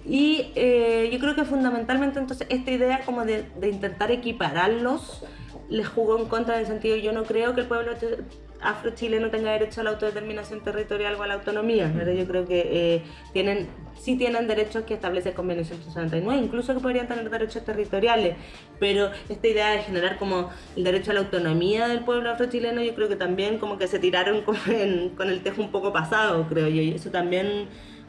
Y 0.05 0.51
eh, 0.55 1.09
yo 1.11 1.19
creo 1.19 1.35
que 1.35 1.45
fundamentalmente 1.45 2.19
entonces 2.19 2.47
esta 2.49 2.71
idea 2.71 3.01
como 3.05 3.23
de 3.25 3.45
intentar 3.63 4.11
equipararlos 4.11 5.23
les 5.69 5.87
jugó 5.87 6.17
en 6.19 6.27
contra 6.27 6.55
en 6.55 6.61
el 6.61 6.67
sentido, 6.67 6.95
yo 6.97 7.11
no 7.11 7.23
creo 7.23 7.53
que 7.55 7.61
el 7.61 7.67
pueblo 7.67 7.93
ch- 7.93 8.23
afrochileno 8.59 9.29
tenga 9.29 9.51
derecho 9.51 9.81
a 9.81 9.83
la 9.83 9.91
autodeterminación 9.91 10.63
territorial 10.63 11.15
o 11.15 11.23
a 11.23 11.27
la 11.27 11.35
autonomía, 11.35 11.91
¿verdad? 11.93 12.13
Yo 12.13 12.25
creo 12.27 12.45
que 12.47 12.95
eh, 12.95 13.03
tienen, 13.33 13.67
sí 13.95 14.17
tienen 14.17 14.47
derechos 14.47 14.83
que 14.85 14.95
establece 14.95 15.29
el 15.29 15.35
convenio 15.35 15.63
169, 15.63 16.41
incluso 16.43 16.73
que 16.73 16.79
podrían 16.79 17.07
tener 17.07 17.29
derechos 17.29 17.63
territoriales, 17.65 18.35
pero 18.79 19.11
esta 19.29 19.47
idea 19.47 19.71
de 19.71 19.79
generar 19.83 20.17
como 20.17 20.49
el 20.75 20.83
derecho 20.83 21.11
a 21.11 21.13
la 21.15 21.19
autonomía 21.21 21.87
del 21.87 22.03
pueblo 22.03 22.31
afrochileno, 22.31 22.81
yo 22.81 22.95
creo 22.95 23.09
que 23.09 23.15
también 23.15 23.59
como 23.59 23.77
que 23.77 23.87
se 23.87 23.99
tiraron 23.99 24.41
como 24.41 24.57
en- 24.67 25.09
con 25.15 25.29
el 25.29 25.41
tejo 25.43 25.61
un 25.61 25.71
poco 25.71 25.93
pasado, 25.93 26.47
creo 26.47 26.67
yo, 26.67 26.81
y 26.81 26.91
eso 26.91 27.11
también 27.11 27.67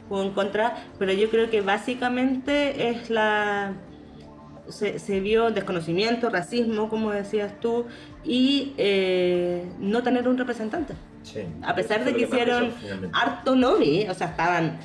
jugó 0.08 0.22
en 0.22 0.30
contra, 0.32 0.76
pero 0.98 1.12
yo 1.12 1.28
creo 1.30 1.50
que 1.50 1.60
básicamente 1.60 2.88
es 2.88 3.10
la 3.10 3.74
se, 4.68 4.98
se 4.98 5.20
vio 5.20 5.50
desconocimiento, 5.50 6.30
racismo, 6.30 6.88
como 6.88 7.10
decías 7.10 7.58
tú, 7.60 7.87
y 8.25 8.75
eh, 8.76 9.64
no 9.78 10.02
tener 10.02 10.28
un 10.28 10.38
representante. 10.38 10.94
Sí. 11.22 11.40
A 11.62 11.75
pesar 11.75 12.04
de 12.04 12.14
que 12.14 12.26
más 12.26 12.30
hicieron 12.30 12.72
harto 13.12 13.54
lobby, 13.54 14.06
o 14.08 14.14
sea, 14.14 14.28
estaban, 14.28 14.78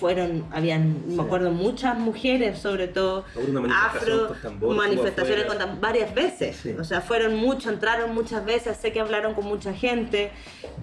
fueron, 0.00 0.46
habían, 0.50 1.04
Sí. 1.08 1.14
me 1.16 1.22
acuerdo, 1.22 1.50
muchas 1.52 1.98
mujeres, 1.98 2.58
sobre 2.58 2.88
todo 2.88 3.24
afro, 3.72 4.28
con 4.28 4.40
tambor, 4.40 4.74
manifestaciones 4.76 5.44
con 5.44 5.58
varias 5.80 6.14
veces. 6.14 6.56
Sí. 6.56 6.74
O 6.78 6.84
sea, 6.84 7.00
fueron 7.02 7.36
mucho, 7.36 7.68
entraron 7.68 8.14
muchas 8.14 8.44
veces, 8.44 8.76
sé 8.78 8.92
que 8.92 9.00
hablaron 9.00 9.34
con 9.34 9.44
mucha 9.44 9.72
gente, 9.74 10.30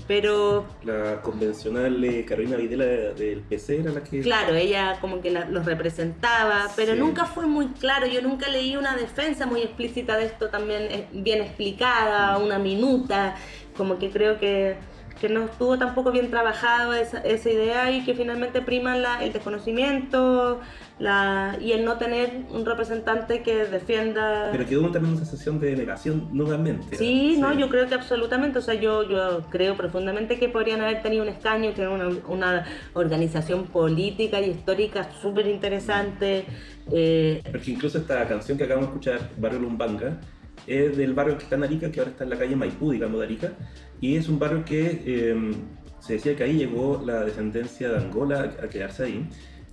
pero 0.07 0.65
La 0.83 1.21
convencional 1.21 2.03
eh, 2.03 2.23
Carolina 2.25 2.57
Videla 2.57 2.85
de- 2.85 3.13
del 3.15 3.41
PC 3.41 3.79
era 3.81 3.91
la 3.91 4.03
que. 4.03 4.21
Claro, 4.21 4.53
ella 4.55 4.97
como 5.01 5.21
que 5.21 5.31
la- 5.31 5.45
los 5.49 5.65
representaba, 5.65 6.67
pero 6.75 6.93
Sí. 6.93 6.99
nunca 6.99 7.25
fue 7.25 7.47
muy 7.47 7.67
claro. 7.79 8.05
Yo 8.07 8.21
nunca 8.21 8.47
leí 8.49 8.75
una 8.77 8.95
defensa 8.95 9.45
muy 9.45 9.61
explícita 9.61 10.17
de 10.17 10.25
esto, 10.25 10.49
también 10.49 10.83
eh, 10.83 11.07
bien 11.11 11.41
explicada, 11.41 12.37
una 12.37 12.59
minuta. 12.59 13.35
Como 13.75 13.97
que 13.99 14.09
creo 14.09 14.39
que, 14.39 14.75
que 15.19 15.29
no 15.29 15.45
estuvo 15.45 15.77
tampoco 15.77 16.11
bien 16.11 16.29
trabajado 16.29 16.93
esa, 16.93 17.19
esa 17.19 17.49
idea 17.49 17.91
y 17.91 18.03
que 18.05 18.13
finalmente 18.13 18.61
prima 18.61 18.95
la- 18.97 19.23
el 19.23 19.33
desconocimiento 19.33 20.59
la, 20.99 21.57
y 21.61 21.73
el 21.73 21.85
no 21.85 21.97
tener 21.97 22.43
un 22.49 22.65
representante 22.65 23.43
que 23.43 23.65
defienda. 23.65 24.49
Pero 24.51 24.65
quedó 24.65 24.91
también 24.91 25.15
una 25.15 25.25
sensación 25.25 25.59
de 25.59 25.75
negación 25.75 26.29
nuevamente. 26.31 26.95
Sí, 26.95 27.37
no, 27.39 27.53
yo 27.53 27.69
creo 27.69 27.87
que 27.87 27.95
absolutamente, 27.95 28.59
o 28.59 28.61
sea, 28.61 28.73
yo, 28.73 29.07
yo 29.07 29.41
creo 29.49 29.75
profundamente 29.75 30.39
que 30.39 30.49
podrían 30.49 30.81
haber 30.81 31.01
tenido 31.03 31.23
un 31.23 31.29
escaño, 31.29 31.71
tener 31.73 31.89
una, 31.89 32.09
una 32.27 32.65
organización 32.93 33.65
política 33.65 34.41
y 34.41 34.49
histórica 34.51 35.07
súper 35.21 35.47
interesante. 35.47 36.45
eh, 36.91 37.41
Porque 37.51 37.71
incluso 37.71 37.97
esta 37.99 38.27
canción 38.27 38.57
que 38.57 38.63
acabamos 38.63 38.89
de 38.89 38.93
escuchar, 38.93 39.29
Barrio 39.37 39.59
Lumbanga, 39.59 40.19
es 40.65 40.97
del 40.97 41.13
barrio 41.13 41.37
que 41.37 41.43
está 41.43 41.55
en 41.55 41.63
Arica, 41.63 41.91
que 41.91 41.99
ahora 41.99 42.11
está 42.11 42.23
en 42.23 42.29
la 42.31 42.37
calle 42.37 42.55
Maipú, 42.55 42.91
digamos, 42.91 43.19
de 43.19 43.25
Arica, 43.25 43.53
y 44.01 44.15
es 44.15 44.29
un 44.29 44.39
barrio 44.39 44.63
que 44.65 45.01
eh, 45.05 45.51
se 45.99 46.13
decía 46.13 46.35
que 46.35 46.43
ahí 46.43 46.53
llegó 46.53 47.01
la 47.05 47.25
descendencia 47.25 47.89
de 47.89 47.97
Angola 47.97 48.55
a 48.61 48.67
quedarse 48.67 49.03
ahí, 49.03 49.27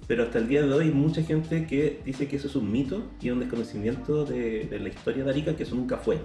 pero 0.06 0.24
hasta 0.24 0.38
el 0.38 0.48
día 0.48 0.62
de 0.62 0.72
hoy 0.72 0.86
hay 0.86 0.90
mucha 0.90 1.22
gente 1.22 1.66
que 1.66 2.00
dice 2.04 2.28
que 2.28 2.36
eso 2.36 2.46
es 2.48 2.56
un 2.56 2.70
mito 2.70 3.02
y 3.22 3.30
un 3.30 3.40
desconocimiento 3.40 4.24
de, 4.24 4.64
de 4.64 4.78
la 4.78 4.88
historia 4.88 5.24
de 5.24 5.30
Arica, 5.30 5.56
que 5.56 5.62
eso 5.62 5.74
nunca 5.74 5.96
fue. 5.96 6.18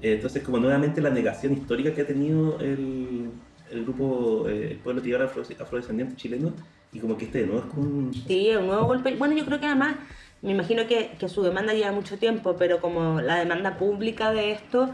Entonces, 0.00 0.42
como 0.42 0.58
nuevamente 0.58 1.00
la 1.00 1.10
negación 1.10 1.54
histórica 1.54 1.92
que 1.92 2.02
ha 2.02 2.06
tenido 2.06 2.60
el, 2.60 3.30
el 3.72 3.82
grupo, 3.82 4.48
eh, 4.48 4.68
el 4.72 4.76
pueblo 4.78 5.02
tibara 5.02 5.24
afro, 5.24 5.42
afrodescendiente 5.60 6.14
chileno, 6.14 6.52
y 6.92 7.00
como 7.00 7.16
que 7.16 7.24
este 7.24 7.40
de 7.40 7.46
nuevo 7.46 7.62
es 7.62 7.74
como 7.74 7.82
un... 7.82 8.14
Sí, 8.14 8.50
un 8.56 8.66
nuevo 8.66 8.86
golpe. 8.86 9.14
Bueno, 9.16 9.36
yo 9.36 9.44
creo 9.44 9.58
que 9.58 9.66
además, 9.66 9.96
me 10.40 10.52
imagino 10.52 10.86
que, 10.86 11.10
que 11.18 11.28
su 11.28 11.42
demanda 11.42 11.74
lleva 11.74 11.90
mucho 11.92 12.18
tiempo, 12.18 12.56
pero 12.56 12.80
como 12.80 13.20
la 13.20 13.36
demanda 13.36 13.76
pública 13.76 14.32
de 14.32 14.52
esto 14.52 14.90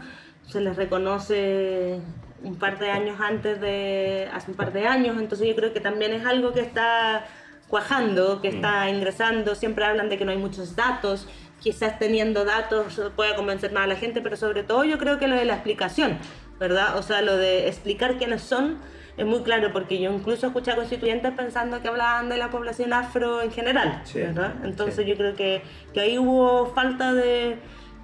se 0.47 0.61
les 0.61 0.75
reconoce 0.75 1.99
un 2.45 2.55
par 2.57 2.79
de 2.79 2.91
años 2.91 3.19
antes 3.19 3.59
de, 3.59 4.29
hace 4.33 4.51
un 4.51 4.57
par 4.57 4.71
de 4.71 4.87
años, 4.87 5.17
entonces 5.19 5.47
yo 5.47 5.55
creo 5.55 5.73
que 5.73 5.79
también 5.81 6.13
es 6.13 6.25
algo 6.25 6.53
que 6.53 6.61
está 6.61 7.25
cuajando, 7.67 8.41
que 8.41 8.51
Mm. 8.51 8.55
está 8.55 8.89
ingresando, 8.89 9.55
siempre 9.55 9.85
hablan 9.85 10.07
de 10.09 10.17
que 10.17 10.25
no 10.25 10.31
hay 10.31 10.37
muchos 10.37 10.75
datos, 10.75 11.27
quizás 11.59 11.97
teniendo 11.97 12.45
datos 12.45 13.01
pueda 13.15 13.35
convencer 13.35 13.71
más 13.71 13.85
a 13.85 13.87
la 13.87 13.95
gente, 13.95 14.21
pero 14.21 14.37
sobre 14.37 14.63
todo 14.63 14.83
yo 14.83 14.97
creo 14.99 15.17
que 15.17 15.27
lo 15.27 15.35
de 15.35 15.45
la 15.45 15.53
explicación, 15.55 16.19
¿verdad? 16.59 16.97
O 16.97 17.01
sea, 17.01 17.21
lo 17.21 17.35
de 17.35 17.67
explicar 17.67 18.17
quiénes 18.17 18.41
son 18.43 18.77
es 19.17 19.25
muy 19.25 19.41
claro, 19.41 19.71
porque 19.73 19.97
yo 19.99 20.11
incluso 20.13 20.45
escuché 20.47 20.71
a 20.71 20.75
constituyentes 20.75 21.31
pensando 21.33 21.81
que 21.81 21.87
hablaban 21.87 22.29
de 22.29 22.37
la 22.37 22.49
población 22.51 22.93
afro 22.93 23.41
en 23.41 23.51
general, 23.51 24.01
Sí, 24.03 24.19
¿verdad? 24.19 24.53
Entonces 24.63 25.03
sí. 25.03 25.09
yo 25.09 25.15
creo 25.17 25.35
que, 25.35 25.61
que 25.93 26.01
ahí 26.01 26.17
hubo 26.19 26.67
falta 26.75 27.13
de, 27.13 27.57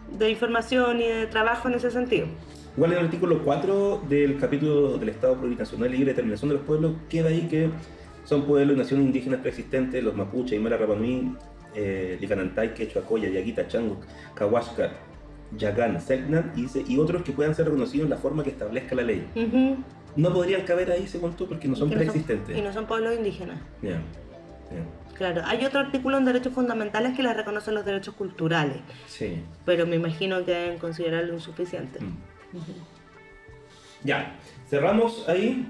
de 0.09 0.29
información 0.29 1.01
y 1.01 1.07
de 1.07 1.27
trabajo 1.27 1.67
en 1.67 1.75
ese 1.75 1.91
sentido. 1.91 2.27
Igual 2.75 2.93
en 2.93 2.99
el 2.99 3.05
artículo 3.05 3.43
4 3.43 4.03
del 4.07 4.39
capítulo 4.39 4.97
del 4.97 5.09
Estado 5.09 5.35
Plurinacional 5.35 5.89
y 5.89 5.97
Libre 5.97 6.13
Determinación 6.13 6.49
de 6.49 6.55
los 6.55 6.63
Pueblos, 6.65 6.93
queda 7.09 7.29
ahí 7.29 7.47
que 7.49 7.69
son 8.23 8.43
pueblos 8.43 8.75
y 8.75 8.79
naciones 8.79 9.05
indígenas 9.07 9.41
preexistentes, 9.41 10.01
los 10.03 10.15
mapuche, 10.15 10.55
Aymara, 10.55 10.77
Rapanui, 10.77 11.35
eh, 11.75 12.17
Licanantay, 12.21 12.73
Quechua, 12.73 13.01
Coya, 13.01 13.29
Yaguita, 13.29 13.67
Chango, 13.67 13.99
Cahuasca, 14.35 14.91
Yagán, 15.57 15.99
Selknam 15.99 16.51
y, 16.55 16.67
y 16.93 16.97
otros 16.97 17.23
que 17.23 17.33
puedan 17.33 17.53
ser 17.55 17.65
reconocidos 17.65 18.05
en 18.05 18.09
la 18.11 18.17
forma 18.17 18.43
que 18.43 18.51
establezca 18.51 18.95
la 18.95 19.03
ley. 19.03 19.27
No 20.15 20.33
podrían 20.33 20.61
caber 20.63 20.91
ahí, 20.91 21.07
según 21.07 21.33
tú, 21.33 21.47
porque 21.47 21.67
no 21.67 21.75
son 21.75 21.89
preexistentes. 21.89 22.57
y 22.57 22.61
no 22.61 22.71
son 22.71 22.85
pueblos 22.85 23.15
indígenas. 23.17 23.57
Claro, 25.17 25.41
hay 25.45 25.63
otro 25.65 25.81
artículo 25.81 26.17
en 26.17 26.25
derechos 26.25 26.53
fundamentales 26.53 27.15
que 27.15 27.21
les 27.21 27.35
reconocen 27.35 27.75
los 27.75 27.85
derechos 27.85 28.15
culturales, 28.15 28.77
Sí. 29.07 29.43
pero 29.65 29.85
me 29.85 29.95
imagino 29.97 30.43
que 30.45 30.51
deben 30.51 30.79
considerarlo 30.79 31.33
insuficiente. 31.33 31.99
Mm. 31.99 32.17
Ya, 34.03 34.39
cerramos 34.69 35.27
ahí 35.29 35.67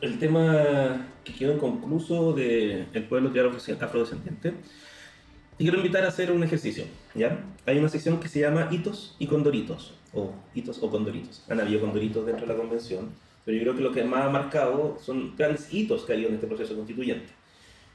el 0.00 0.18
tema 0.18 1.06
que 1.24 1.34
quedó 1.34 1.54
inconcluso 1.54 2.32
del 2.32 3.06
pueblo 3.08 3.30
era 3.34 3.48
afro- 3.50 3.78
afrodescendiente. 3.84 4.50
Te 4.52 5.64
quiero 5.64 5.78
invitar 5.78 6.04
a 6.04 6.08
hacer 6.08 6.30
un 6.30 6.42
ejercicio, 6.44 6.84
¿ya? 7.16 7.44
Hay 7.66 7.78
una 7.78 7.88
sección 7.88 8.20
que 8.20 8.28
se 8.28 8.40
llama 8.40 8.68
hitos 8.70 9.16
y 9.18 9.26
condoritos, 9.26 9.94
o 10.14 10.32
hitos 10.54 10.80
o 10.82 10.88
condoritos. 10.88 11.44
Han 11.48 11.60
habido 11.60 11.80
condoritos 11.80 12.24
dentro 12.24 12.46
de 12.46 12.52
la 12.52 12.58
convención, 12.58 13.10
pero 13.44 13.56
yo 13.56 13.62
creo 13.64 13.74
que 13.74 13.82
lo 13.82 13.92
que 13.92 14.04
más 14.04 14.26
ha 14.26 14.30
marcado 14.30 14.96
son 15.00 15.34
grandes 15.36 15.72
hitos 15.74 16.04
que 16.04 16.12
ha 16.12 16.14
habido 16.14 16.28
en 16.28 16.36
este 16.36 16.46
proceso 16.46 16.76
constituyente. 16.76 17.26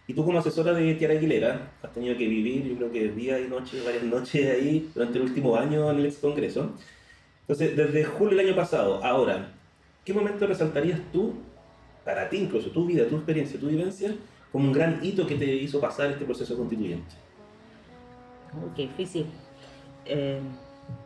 Y 0.05 0.13
tú 0.13 0.25
como 0.25 0.39
asesora 0.39 0.73
de 0.73 0.93
Tiara 0.95 1.13
Aguilera 1.13 1.71
has 1.81 1.93
tenido 1.93 2.17
que 2.17 2.27
vivir, 2.27 2.65
yo 2.65 2.75
creo 2.75 2.91
que 2.91 3.07
día 3.13 3.39
y 3.39 3.47
noche, 3.47 3.81
varias 3.85 4.03
noches 4.03 4.51
ahí 4.53 4.89
durante 4.93 5.17
el 5.17 5.23
último 5.23 5.55
año 5.55 5.89
en 5.89 5.99
el 5.99 6.05
ex 6.07 6.17
Congreso. 6.17 6.73
Entonces, 7.53 7.77
desde 7.77 8.03
julio 8.03 8.35
del 8.35 8.47
año 8.47 8.55
pasado, 8.55 8.99
ahora, 9.03 9.51
¿qué 10.03 10.11
momento 10.11 10.47
resaltarías 10.47 10.99
tú, 11.11 11.33
para 12.03 12.27
ti 12.27 12.37
incluso, 12.37 12.71
tu 12.71 12.87
vida, 12.87 13.07
tu 13.07 13.17
experiencia, 13.17 13.59
tu 13.59 13.67
vivencia, 13.67 14.15
como 14.51 14.65
un 14.65 14.73
gran 14.73 14.99
hito 15.03 15.27
que 15.27 15.35
te 15.35 15.45
hizo 15.45 15.79
pasar 15.79 16.09
este 16.09 16.25
proceso 16.25 16.57
constituyente? 16.57 17.13
Oh, 18.53 18.73
qué 18.75 18.87
difícil. 18.87 19.27
Eh, 20.03 20.39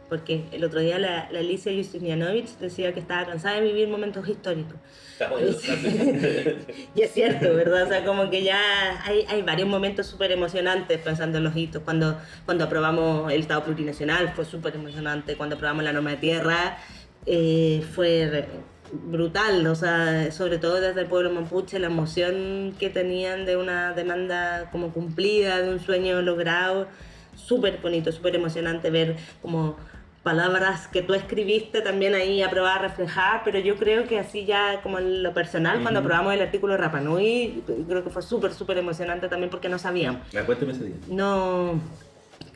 porque 0.10 0.46
el 0.52 0.64
otro 0.64 0.80
día 0.80 1.00
la, 1.00 1.30
la 1.32 1.40
Alicia 1.40 1.74
Justinianovich 1.74 2.58
decía 2.60 2.94
que 2.94 3.00
estaba 3.00 3.26
cansada 3.26 3.56
de 3.56 3.62
vivir 3.62 3.88
momentos 3.88 4.28
históricos. 4.28 4.76
Y 6.96 7.02
es 7.02 7.12
cierto, 7.12 7.54
¿verdad? 7.54 7.84
O 7.84 7.88
sea, 7.88 8.06
como 8.06 8.30
que 8.30 8.44
ya 8.44 8.60
hay, 9.04 9.26
hay 9.28 9.42
varios 9.42 9.68
momentos 9.68 10.06
súper 10.06 10.32
emocionantes 10.32 11.00
pensando 11.00 11.38
en 11.40 11.44
los 11.44 11.56
hitos. 11.56 11.82
Cuando, 11.84 12.18
cuando 12.46 12.64
aprobamos 12.66 13.32
el 13.32 13.42
Estado 13.42 13.64
plurinacional 13.64 14.30
fue 14.36 14.46
súper 14.46 14.76
emocionante. 14.76 15.36
Cuando 15.36 15.56
aprobamos 15.56 15.84
la 15.84 15.94
norma 15.94 16.12
de 16.12 16.18
tierra 16.18 16.78
eh, 17.26 17.84
fue 17.94 18.48
brutal. 18.92 19.66
O 19.68 19.76
sea, 19.76 20.32
sobre 20.32 20.58
todo 20.58 20.80
desde 20.80 21.02
el 21.02 21.08
pueblo 21.08 21.32
mapuche, 21.32 21.80
la 21.80 21.88
emoción 21.88 22.74
que 22.80 22.90
tenían 22.90 23.46
de 23.46 23.58
una 23.58 23.94
demanda 23.94 24.70
como 24.72 24.92
cumplida, 24.92 25.62
de 25.62 25.70
un 25.70 25.80
sueño 25.80 26.22
logrado. 26.22 26.88
Súper 27.38 27.78
bonito, 27.82 28.12
súper 28.12 28.36
emocionante 28.36 28.90
ver 28.90 29.16
como 29.42 29.78
palabras 30.24 30.90
que 30.90 31.02
tú 31.02 31.14
escribiste 31.14 31.80
también 31.82 32.14
ahí 32.14 32.42
aprobadas, 32.42 32.82
reflejadas, 32.82 33.44
pero 33.46 33.60
yo 33.60 33.78
creo 33.78 34.06
que 34.06 34.20
así 34.20 34.46
ya 34.46 34.82
como 34.82 35.00
en 35.00 35.24
lo 35.24 35.34
personal, 35.34 35.82
cuando 35.82 36.02
Ujú. 36.02 36.08
aprobamos 36.08 36.34
el 36.34 36.42
artículo 36.42 36.74
de 36.74 36.80
Rapanui, 36.80 37.64
creo 37.88 38.04
que 38.04 38.10
fue 38.10 38.22
súper, 38.22 38.52
súper 38.52 38.78
emocionante 38.78 39.30
también 39.30 39.50
porque 39.50 39.70
no 39.70 39.80
sabíamos. 39.80 40.22
Cuéntame 40.46 40.74
ese 40.74 40.84
día. 40.84 40.96
No, 41.08 41.80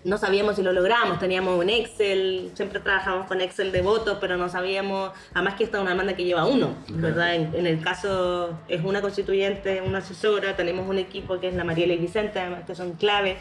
no 0.04 0.18
sabíamos 0.18 0.58
si 0.58 0.64
lo 0.64 0.74
logramos, 0.74 1.18
teníamos 1.20 1.58
un 1.58 1.70
Excel, 1.70 2.52
siempre 2.56 2.82
trabajamos 2.82 3.28
con 3.28 3.40
Excel 3.40 3.72
de 3.72 3.82
votos, 3.82 4.18
pero 4.20 4.36
no 4.36 4.50
sabíamos, 4.50 5.12
además 5.34 5.54
que 5.54 5.64
esta 5.64 5.78
es 5.78 5.82
una 5.82 5.92
demanda 5.92 6.14
que 6.14 6.26
lleva 6.26 6.46
uno, 6.46 6.76
¿verdad? 6.90 7.36
En, 7.36 7.56
en 7.56 7.68
el 7.68 7.82
caso 7.82 8.60
es 8.68 8.84
una 8.84 9.00
constituyente, 9.00 9.82
una 9.82 10.00
asesora, 10.00 10.58
tenemos 10.58 10.90
un 10.90 10.98
equipo 10.98 11.40
que 11.40 11.48
es 11.48 11.54
la 11.54 11.64
Mariela 11.64 11.94
y 11.94 12.00
Vicente, 12.00 12.40
además 12.40 12.64
que 12.68 12.76
son 12.76 12.94
clave, 12.94 13.38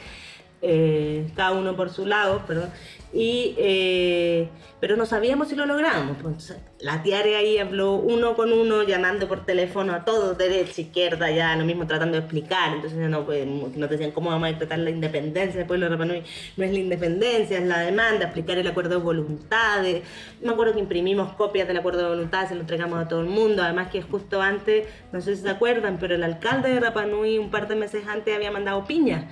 eh, 0.63 1.31
cada 1.35 1.53
uno 1.53 1.77
por 1.77 1.91
su 1.91 2.07
lado, 2.07 2.43
perdón, 2.47 2.71
y, 3.13 3.57
eh, 3.59 4.49
pero 4.79 4.97
no 4.97 5.05
sabíamos 5.05 5.49
si 5.49 5.57
lo 5.57 5.67
logramos. 5.67 6.17
Pues, 6.23 6.57
la 6.79 7.03
Tiare 7.03 7.37
ahí 7.37 7.59
habló 7.59 7.95
uno 7.95 8.35
con 8.37 8.53
uno, 8.53 8.85
llamando 8.85 9.27
por 9.27 9.45
teléfono 9.45 9.93
a 9.93 10.05
todos, 10.05 10.39
derecha, 10.39 10.81
izquierda, 10.81 11.31
ya 11.31 11.57
lo 11.57 11.65
mismo 11.65 11.87
tratando 11.87 12.17
de 12.17 12.21
explicar. 12.21 12.75
Entonces 12.75 12.99
no, 13.11 13.25
pues, 13.27 13.47
nos 13.47 13.91
decían 13.91 14.13
cómo 14.13 14.31
vamos 14.31 14.49
a 14.49 14.53
decretar 14.53 14.79
la 14.79 14.91
independencia 14.91 15.59
del 15.59 15.67
pueblo 15.67 15.87
de 15.87 15.91
Rapa 15.91 16.05
Nui. 16.05 16.23
No 16.57 16.65
es 16.65 16.73
la 16.73 16.79
independencia, 16.79 17.59
es 17.59 17.67
la 17.67 17.81
demanda, 17.81 18.27
explicar 18.27 18.59
el 18.59 18.67
acuerdo 18.67 18.99
de 18.99 19.05
voluntades. 19.05 20.03
Me 20.41 20.51
acuerdo 20.51 20.75
que 20.75 20.81
imprimimos 20.81 21.33
copias 21.33 21.67
del 21.67 21.79
acuerdo 21.79 22.03
de 22.03 22.09
voluntades, 22.11 22.51
se 22.51 22.55
lo 22.55 22.61
entregamos 22.61 23.01
a 23.01 23.09
todo 23.09 23.21
el 23.21 23.27
mundo. 23.27 23.63
Además 23.63 23.89
que 23.89 24.03
justo 24.03 24.41
antes, 24.41 24.87
no 25.13 25.21
sé 25.21 25.37
si 25.37 25.43
se 25.43 25.51
acuerdan, 25.51 25.99
pero 25.99 26.15
el 26.15 26.23
alcalde 26.23 26.71
de 26.71 26.81
Rapa 26.81 27.07
Nui 27.07 27.39
un 27.39 27.51
par 27.51 27.67
de 27.67 27.75
meses 27.75 28.07
antes 28.07 28.35
había 28.35 28.53
mandado 28.53 28.85
piñas 28.85 29.25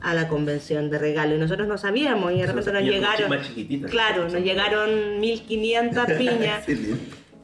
a 0.00 0.14
la 0.14 0.28
convención 0.28 0.90
de 0.90 0.98
regalo. 0.98 1.34
Y 1.34 1.38
nosotros 1.38 1.66
no 1.68 1.78
sabíamos 1.78 2.32
y 2.32 2.38
de 2.40 2.46
repente 2.46 2.72
nos 2.72 2.82
llegaron 2.82 3.30
claro 3.90 4.24
nos 4.24 4.42
llegaron 4.42 5.20
1500 5.20 6.04
piñas 6.18 6.64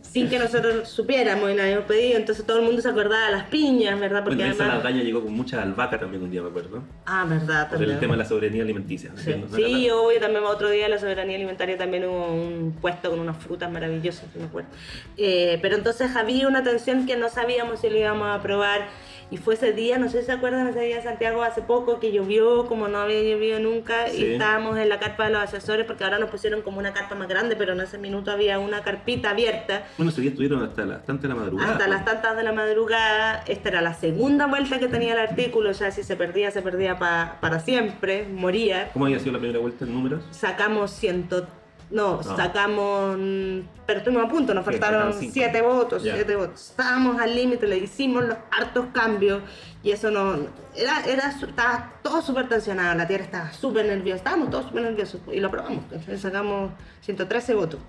sin 0.03 0.29
que 0.29 0.39
nosotros 0.39 0.91
supiéramos 0.91 1.51
y 1.51 1.55
la 1.55 1.63
habíamos 1.63 1.87
pedido. 1.87 2.19
Entonces 2.19 2.45
todo 2.45 2.59
el 2.59 2.65
mundo 2.67 2.83
se 2.83 2.89
acordaba 2.91 3.27
de 3.29 3.33
las 3.33 3.45
piñas 3.45 3.99
verdad 3.99 4.23
porque 4.23 4.37
Bueno, 4.37 4.53
esa 4.53 4.65
además 4.65 4.83
Saldaña 4.83 5.03
llegó 5.05 5.23
con 5.23 5.33
mucha 5.33 5.63
albahaca 5.63 5.99
también 5.99 6.23
un 6.23 6.31
día, 6.31 6.43
me 6.43 6.49
acuerdo. 6.51 6.83
ah 7.07 7.25
verdad 7.27 7.63
Por 7.71 7.79
también. 7.79 7.93
el 7.93 7.99
tema 8.01 8.13
de 8.13 8.19
la 8.19 8.25
soberanía 8.27 8.63
alimenticia. 8.63 9.11
¿no? 9.11 9.17
Sí, 9.17 9.31
No 9.31 9.47
era 9.47 9.57
sí 9.57 9.89
obvio, 9.89 10.21
también 10.21 10.45
otro 10.45 10.69
día 10.69 10.85
en 10.85 10.91
la 10.91 10.99
soberanía 10.99 11.37
alimentaria 11.37 11.79
también 11.79 12.05
hubo 12.05 12.27
un 12.31 12.77
puesto 12.79 13.09
con 13.09 13.21
unas 13.21 13.39
frutas 13.39 13.73
maravillosas, 13.73 14.25
no 14.35 14.43
me 14.43 14.47
acuerdo. 14.49 14.69
Eh, 15.17 15.59
pero 15.63 15.77
entonces 15.77 16.15
había 16.15 16.47
una 16.47 16.63
tensión 16.63 17.07
que 17.07 17.17
no 17.17 17.31
sabíamos 17.31 17.81
si 17.81 17.89
lo 17.89 17.97
íbamos 17.97 18.27
a 18.27 18.35
aprobar 18.35 18.89
y 19.33 19.39
fue 19.39 19.55
ese 19.55 19.73
día, 19.73 19.99
no 19.99 20.09
sé 20.11 20.21
si 20.21 20.27
se 20.27 20.33
acuerdan, 20.33 20.69
ese 20.69 20.81
día 20.83 20.97
en 20.99 21.03
Santiago 21.03 21.43
hace 21.43 21.63
poco 21.63 21.99
que 21.99 22.13
llovió 22.13 22.67
como 22.67 22.87
no 22.87 22.99
había 22.99 23.23
llovido 23.23 23.59
nunca 23.59 24.07
Sí. 24.09 24.23
y 24.23 24.33
estábamos 24.35 24.77
en 24.79 24.89
la 24.91 25.01
carpa 25.01 25.25
de 25.25 25.31
los 25.33 25.43
asesores 25.43 25.87
porque 25.87 26.05
ahora 26.05 26.19
nos 26.19 26.29
pusieron 26.31 26.61
como 26.63 26.79
una 26.79 26.93
carpa 26.93 27.15
más 27.15 27.27
grande, 27.29 27.57
pero 27.57 27.73
en 27.73 27.81
ese 27.81 27.97
minuto 27.99 28.31
había 28.31 28.59
una 28.59 28.83
carpita 28.83 29.31
abierta 29.31 29.85
Bueno, 29.97 30.13
ese 30.13 30.21
día 30.21 30.31
estuvieron 30.31 30.63
hasta 30.63 30.85
las 30.85 31.05
tantas 31.07 31.23
de 31.23 31.29
la 31.29 31.35
madrugada. 31.35 31.73
hasta 31.73 31.89
las 31.89 32.05
tantas 32.05 32.37
de 32.37 32.43
la 32.43 32.53
madrugada. 32.53 33.43
Esta 33.47 33.71
era 33.71 33.81
la 33.81 33.95
segunda 33.95 34.47
vuelta 34.47 34.79
que 34.79 34.89
tenía 34.89 35.15
el 35.15 35.19
artículo, 35.21 35.71
o 35.71 35.75
sea, 35.75 35.91
si 35.91 36.03
se 36.03 36.15
perdía, 36.15 36.51
se 36.51 36.61
perdía 36.63 36.99
pa- 36.99 37.39
para 37.41 37.59
siempre, 37.59 38.25
moría 38.29 38.91
¿Cómo 38.93 39.07
había 39.07 39.19
sido 39.19 39.33
la 39.33 39.39
primera 39.39 39.61
vuelta 39.61 39.85
en 39.87 39.95
números? 39.95 40.23
sacamos 40.31 40.91
ciento 40.91 41.47
no, 41.93 42.17
No. 42.17 42.23
sacamos 42.23 43.17
mm, 43.19 43.61
pero 43.87 43.99
estuvimos 43.99 44.25
a 44.25 44.29
punto, 44.29 44.55
nos 44.55 44.65
faltaron 44.65 45.13
siete 45.13 45.61
votos, 45.61 46.03
siete 46.03 46.35
votos. 46.37 46.71
Estábamos 46.71 47.21
al 47.21 47.35
límite, 47.35 47.67
le 47.67 47.79
hicimos 47.79 48.25
los 48.25 48.37
hartos 48.51 48.87
cambios 48.93 49.43
y 49.83 49.91
eso 49.91 50.11
no 50.11 50.37
era, 50.75 51.05
era 51.05 51.29
estaba 51.29 51.93
todo 52.03 52.23
súper 52.23 52.49
tensionado, 52.49 52.95
la 52.97 53.07
tierra 53.07 53.25
estaba 53.25 53.53
súper 53.53 53.87
nerviosa, 53.87 54.17
estábamos 54.17 54.51
todos 54.51 54.67
súper 54.67 54.83
nerviosos 54.85 55.21
y 55.31 55.41
lo 55.41 55.49
aprobamos, 55.49 55.85
entonces 55.85 56.21
sacamos 56.21 56.73
113 57.03 57.55
votos. 57.55 57.81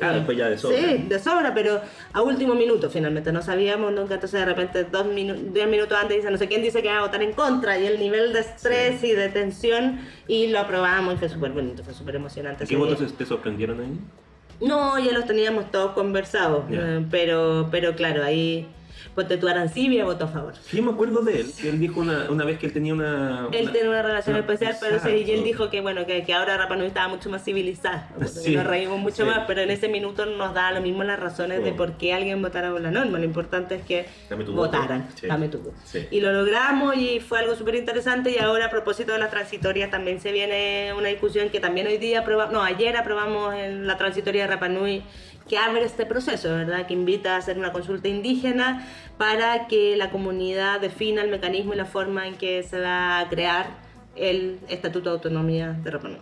Ah, 0.00 0.12
después 0.12 0.36
ya 0.38 0.48
de 0.48 0.58
sobra. 0.58 0.78
Sí, 0.78 1.04
de 1.08 1.18
sobra, 1.18 1.52
pero 1.54 1.80
a 2.12 2.22
último 2.22 2.54
minuto 2.54 2.88
finalmente, 2.90 3.30
no 3.30 3.42
sabíamos 3.42 3.92
nunca, 3.92 4.14
entonces 4.14 4.40
de 4.40 4.46
repente 4.46 4.84
dos 4.84 5.06
minu 5.06 5.34
diez 5.52 5.68
minutos 5.68 5.96
antes 6.00 6.16
dice, 6.16 6.30
no 6.30 6.38
sé 6.38 6.48
quién 6.48 6.62
dice 6.62 6.82
que 6.82 6.88
va 6.88 6.98
a 6.98 7.02
votar 7.02 7.22
en 7.22 7.32
contra, 7.32 7.78
y 7.78 7.86
el 7.86 7.98
nivel 8.00 8.32
de 8.32 8.40
estrés 8.40 9.04
y 9.04 9.12
de 9.12 9.28
tensión, 9.28 10.00
y 10.26 10.48
lo 10.48 10.60
aprobamos 10.60 11.14
y 11.14 11.16
fue 11.18 11.28
súper 11.28 11.52
bonito, 11.52 11.84
fue 11.84 11.94
súper 11.94 12.16
emocionante. 12.16 12.66
¿Qué 12.66 12.76
votos 12.76 13.12
te 13.12 13.26
sorprendieron 13.26 13.80
ahí? 13.80 14.00
No, 14.66 14.98
ya 14.98 15.12
los 15.12 15.26
teníamos 15.26 15.70
todos 15.70 15.92
conversados, 15.92 16.64
eh, 16.70 17.04
pero, 17.10 17.68
pero 17.70 17.94
claro, 17.94 18.24
ahí 18.24 18.66
Ponte 19.14 19.36
tu 19.36 19.48
Arancibia 19.48 20.04
votó 20.04 20.24
a 20.24 20.28
favor. 20.28 20.54
Sí, 20.56 20.80
me 20.80 20.92
acuerdo 20.92 21.20
de 21.22 21.40
él, 21.40 21.52
que 21.60 21.68
él 21.68 21.78
dijo 21.80 22.00
una, 22.00 22.30
una 22.30 22.44
vez 22.44 22.58
que 22.58 22.66
él 22.66 22.72
tenía 22.72 22.94
una... 22.94 23.48
Él 23.52 23.62
una- 23.64 23.72
tiene 23.72 23.88
una 23.88 24.02
relación 24.02 24.36
una- 24.36 24.40
especial, 24.44 24.76
pero 24.80 24.98
sí, 25.00 25.24
y 25.26 25.30
él 25.32 25.44
dijo 25.44 25.70
que 25.70 25.80
bueno, 25.80 26.06
que, 26.06 26.24
que 26.24 26.32
ahora 26.34 26.56
Rapa 26.56 26.76
Nui 26.76 26.86
estaba 26.86 27.08
mucho 27.08 27.28
más 27.30 27.44
civilizada. 27.44 28.08
Sí, 28.26 28.54
nos 28.56 28.66
reímos 28.66 28.98
mucho 29.00 29.24
sí. 29.24 29.30
más, 29.30 29.40
pero 29.46 29.60
en 29.60 29.70
ese 29.70 29.88
minuto 29.88 30.26
nos 30.26 30.54
da 30.54 30.70
lo 30.72 30.80
mismo 30.80 31.02
las 31.04 31.18
razones 31.20 31.62
de 31.64 31.72
por 31.72 31.92
qué 31.98 32.12
alguien 32.14 32.40
votara 32.42 32.70
por 32.70 32.80
la 32.80 32.90
norma. 32.90 33.18
Lo 33.18 33.24
importante 33.24 33.74
es 33.76 33.82
que 33.84 34.06
voto. 34.30 34.52
votaran. 34.52 35.08
Sí. 35.20 35.26
Dame 35.26 35.48
tu 35.48 35.58
voto. 35.58 35.74
Y 36.10 36.20
lo 36.20 36.32
logramos 36.32 36.96
y 36.96 37.20
fue 37.20 37.38
algo 37.40 37.54
súper 37.56 37.74
interesante. 37.74 38.30
Y 38.30 38.38
ahora, 38.38 38.66
a 38.66 38.70
propósito 38.70 39.12
de 39.12 39.18
las 39.18 39.30
transitorias, 39.30 39.90
también 39.90 40.20
se 40.20 40.32
viene 40.32 40.92
una 40.96 41.08
discusión 41.08 41.48
que 41.50 41.60
también 41.60 41.86
hoy 41.86 41.98
día 41.98 42.20
aprobamos, 42.20 42.52
no, 42.52 42.62
ayer 42.62 42.96
aprobamos 42.96 43.54
en 43.54 43.86
la 43.86 43.96
transitoria 43.96 44.42
de 44.42 44.48
Rapa 44.54 44.68
Nui 44.68 45.02
que 45.48 45.58
abre 45.58 45.84
este 45.84 46.06
proceso, 46.06 46.50
¿verdad? 46.50 46.86
Que 46.86 46.94
invita 46.94 47.34
a 47.34 47.38
hacer 47.38 47.58
una 47.58 47.72
consulta 47.72 48.08
indígena 48.08 48.86
para 49.18 49.66
que 49.68 49.96
la 49.96 50.10
comunidad 50.10 50.80
defina 50.80 51.22
el 51.22 51.30
mecanismo 51.30 51.74
y 51.74 51.76
la 51.76 51.84
forma 51.84 52.26
en 52.26 52.34
que 52.36 52.62
se 52.62 52.80
va 52.80 53.20
a 53.20 53.28
crear 53.28 53.66
el 54.16 54.58
Estatuto 54.68 55.10
de 55.10 55.16
Autonomía 55.16 55.72
de 55.72 55.90
Rapa 55.90 56.08
Nui. 56.08 56.18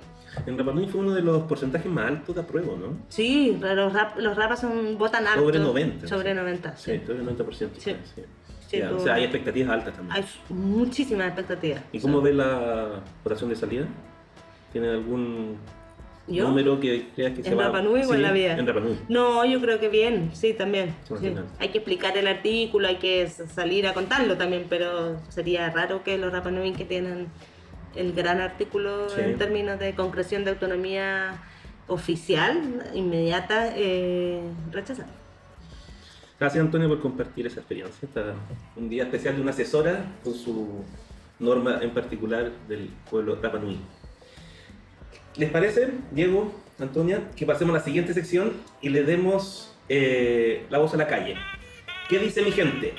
En 0.47 0.57
Rapa 0.57 0.73
Nui 0.73 0.87
fue 0.87 1.01
uno 1.01 1.13
de 1.13 1.23
los 1.23 1.43
porcentajes 1.43 1.91
más 1.91 2.07
altos 2.07 2.35
de 2.35 2.41
apruebo, 2.43 2.77
¿no? 2.77 2.97
Sí, 3.09 3.59
los, 3.61 3.93
rap, 3.93 4.17
los 4.19 4.37
rapas 4.37 4.61
son, 4.61 4.97
votan 4.97 5.27
alto. 5.27 5.41
Sobre 5.41 5.59
90. 5.59 6.07
Sobre 6.07 6.31
sí. 6.31 6.37
90, 6.37 6.77
sí. 6.77 6.93
Sí, 6.93 7.07
sobre 7.07 7.21
el 7.21 7.37
90%. 7.37 7.69
Sí. 7.77 7.97
Sí. 8.15 8.83
O 8.83 9.01
sea, 9.01 9.15
hay 9.15 9.25
expectativas 9.25 9.73
altas 9.73 9.95
también. 9.95 10.17
Hay 10.17 10.25
muchísimas 10.49 11.27
expectativas. 11.27 11.83
¿Y 11.91 11.99
cómo 11.99 12.21
ve 12.21 12.33
la 12.33 13.01
votación 13.25 13.51
de 13.51 13.57
salida? 13.57 13.87
¿Tiene 14.73 14.91
algún 14.91 15.57
¿Yo? 16.31 16.49
número 16.49 16.79
que 16.79 17.09
creas 17.15 17.33
que 17.37 17.43
se 17.43 17.51
¿En 17.51 17.59
va 17.59 17.65
Rapa 17.65 17.83
Nui 17.83 18.03
o 18.03 18.15
en 18.15 18.23
la 18.23 18.33
vida? 18.33 18.57
En 18.57 18.67
Rapa 18.67 18.81
Nui. 18.81 18.97
No, 19.09 19.45
yo 19.45 19.61
creo 19.61 19.81
que 19.81 19.89
bien, 19.89 20.31
sí, 20.33 20.55
también. 20.55 20.95
Sí. 21.21 21.35
Hay 21.59 21.69
que 21.71 21.79
explicar 21.79 22.17
el 22.17 22.27
artículo, 22.29 22.87
hay 22.89 22.97
que 22.97 23.29
salir 23.29 23.87
a 23.87 23.95
contarlo 23.95 24.37
también, 24.37 24.67
pero 24.69 25.21
sería 25.29 25.69
raro 25.71 26.03
que 26.05 26.17
los 26.19 26.33
Rapa 26.33 26.51
Nui 26.51 26.73
que 26.73 26.85
tienen 26.85 27.27
el 27.97 28.13
gran 28.13 28.41
artículo 28.41 29.09
Sí. 29.09 29.21
en 29.21 29.37
términos 29.39 29.79
de 29.81 29.95
concreción 29.95 30.45
de 30.45 30.51
autonomía 30.53 31.43
oficial, 31.89 32.85
inmediata, 32.95 33.73
eh, 33.77 34.41
rechazar. 34.71 35.07
Gracias 36.39 36.65
Antonio 36.65 36.89
por 36.89 37.01
compartir 37.01 37.47
esa 37.47 37.61
experiencia. 37.61 38.07
Está 38.07 38.35
un 38.77 38.89
día 38.89 39.03
especial 39.03 39.35
de 39.37 39.43
una 39.43 39.51
asesora 39.51 40.05
con 40.25 40.33
su 40.35 40.85
norma 41.39 41.81
en 41.83 41.91
particular 41.91 42.51
del 42.69 42.91
pueblo 43.11 43.37
Rapa 43.43 43.59
Nui. 43.59 43.79
¿Les 45.41 45.49
parece, 45.51 45.89
Diego, 46.11 46.53
Antonia, 46.79 47.31
que 47.35 47.47
pasemos 47.47 47.75
a 47.75 47.79
la 47.79 47.85
siguiente 47.85 48.13
sección 48.13 48.53
y 48.83 48.91
le 48.91 49.05
demos 49.05 49.75
eh, 49.89 50.67
la 50.69 50.77
voz 50.77 50.93
a 50.93 50.99
la 50.99 51.07
calle? 51.07 51.35
¿Qué 52.11 52.19
dice 52.19 52.43
mi 52.43 52.51
gente? 52.53 52.93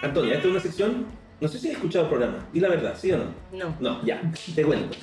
Antonia, 0.00 0.32
esta 0.36 0.46
es 0.46 0.50
una 0.52 0.60
sección. 0.60 1.04
No 1.42 1.48
sé 1.48 1.58
si 1.58 1.68
has 1.68 1.74
escuchado 1.74 2.04
el 2.06 2.08
programa. 2.10 2.48
Di 2.54 2.60
la 2.60 2.70
verdad, 2.70 2.94
¿sí 2.96 3.12
o 3.12 3.18
no? 3.18 3.24
No. 3.52 3.76
No, 3.80 4.02
ya, 4.06 4.22
te 4.54 4.64
cuento. 4.64 4.96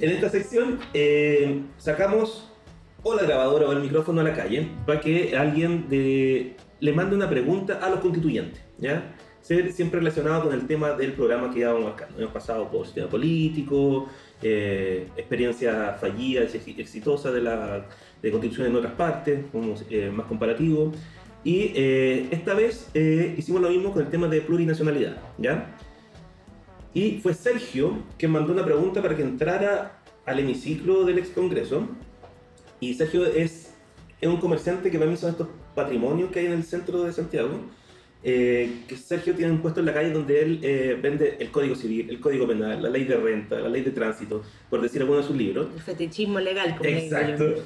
En 0.00 0.08
esta 0.10 0.30
sección 0.30 0.78
eh, 0.94 1.60
sacamos 1.76 2.50
o 3.02 3.14
la 3.14 3.24
grabadora 3.24 3.66
o 3.68 3.72
el 3.72 3.80
micrófono 3.80 4.22
a 4.22 4.24
la 4.24 4.32
calle 4.34 4.66
para 4.86 4.98
que 5.00 5.36
alguien 5.36 5.90
de- 5.90 6.56
le 6.80 6.92
mande 6.94 7.16
una 7.16 7.28
pregunta 7.28 7.80
a 7.82 7.90
los 7.90 8.00
constituyentes, 8.00 8.62
¿ya? 8.78 9.14
Ser 9.42 9.70
siempre 9.72 9.98
relacionado 10.00 10.44
con 10.44 10.54
el 10.54 10.66
tema 10.66 10.92
del 10.92 11.12
programa 11.12 11.52
que 11.52 11.60
íbamos 11.60 11.84
marcando. 11.84 12.18
Hemos 12.18 12.32
pasado 12.32 12.70
por 12.70 12.86
sistema 12.86 13.08
político, 13.08 14.08
eh, 14.44 15.08
experiencias 15.16 16.00
fallidas 16.00 16.54
y 16.54 16.80
exitosas 16.80 17.32
de 17.32 17.40
la 17.40 17.86
de 18.24 18.30
constitución 18.30 18.68
en 18.68 18.76
otras 18.76 18.94
partes, 18.94 19.40
como 19.52 19.74
eh, 19.90 20.10
más 20.10 20.26
comparativo. 20.26 20.92
Y 21.44 21.72
eh, 21.74 22.28
esta 22.30 22.54
vez 22.54 22.88
eh, 22.94 23.34
hicimos 23.36 23.60
lo 23.60 23.68
mismo 23.68 23.92
con 23.92 24.02
el 24.02 24.08
tema 24.08 24.28
de 24.28 24.40
plurinacionalidad, 24.40 25.18
¿ya? 25.36 25.76
Y 26.94 27.18
fue 27.22 27.34
Sergio 27.34 27.98
quien 28.16 28.30
mandó 28.30 28.54
una 28.54 28.64
pregunta 28.64 29.02
para 29.02 29.14
que 29.14 29.22
entrara 29.22 30.00
al 30.24 30.38
hemiciclo 30.38 31.04
del 31.04 31.18
ex 31.18 31.28
Congreso. 31.28 31.86
Y 32.80 32.94
Sergio 32.94 33.26
es, 33.26 33.74
es 34.22 34.28
un 34.28 34.38
comerciante 34.38 34.90
que 34.90 34.98
para 34.98 35.10
mí 35.10 35.18
son 35.18 35.30
estos 35.30 35.48
patrimonios 35.74 36.30
que 36.30 36.40
hay 36.40 36.46
en 36.46 36.52
el 36.52 36.64
centro 36.64 37.02
de 37.02 37.12
Santiago. 37.12 37.60
Eh, 38.26 38.84
que 38.88 38.96
Sergio 38.96 39.34
tiene 39.34 39.52
un 39.52 39.60
puesto 39.60 39.80
en 39.80 39.86
la 39.86 39.92
calle 39.92 40.10
donde 40.10 40.40
él 40.40 40.60
eh, 40.62 40.98
vende 41.00 41.36
el 41.38 41.50
Código 41.50 41.74
Civil, 41.74 42.08
el 42.08 42.20
Código 42.20 42.48
Penal, 42.48 42.82
la 42.82 42.88
Ley 42.88 43.04
de 43.04 43.18
Renta, 43.18 43.60
la 43.60 43.68
Ley 43.68 43.82
de 43.82 43.90
Tránsito, 43.90 44.42
por 44.70 44.80
decir 44.80 45.02
algunos 45.02 45.24
de 45.24 45.28
sus 45.28 45.36
libros. 45.36 45.68
El 45.74 45.82
fetichismo 45.82 46.40
legal, 46.40 46.74
como. 46.74 46.88
Exacto. 46.88 47.56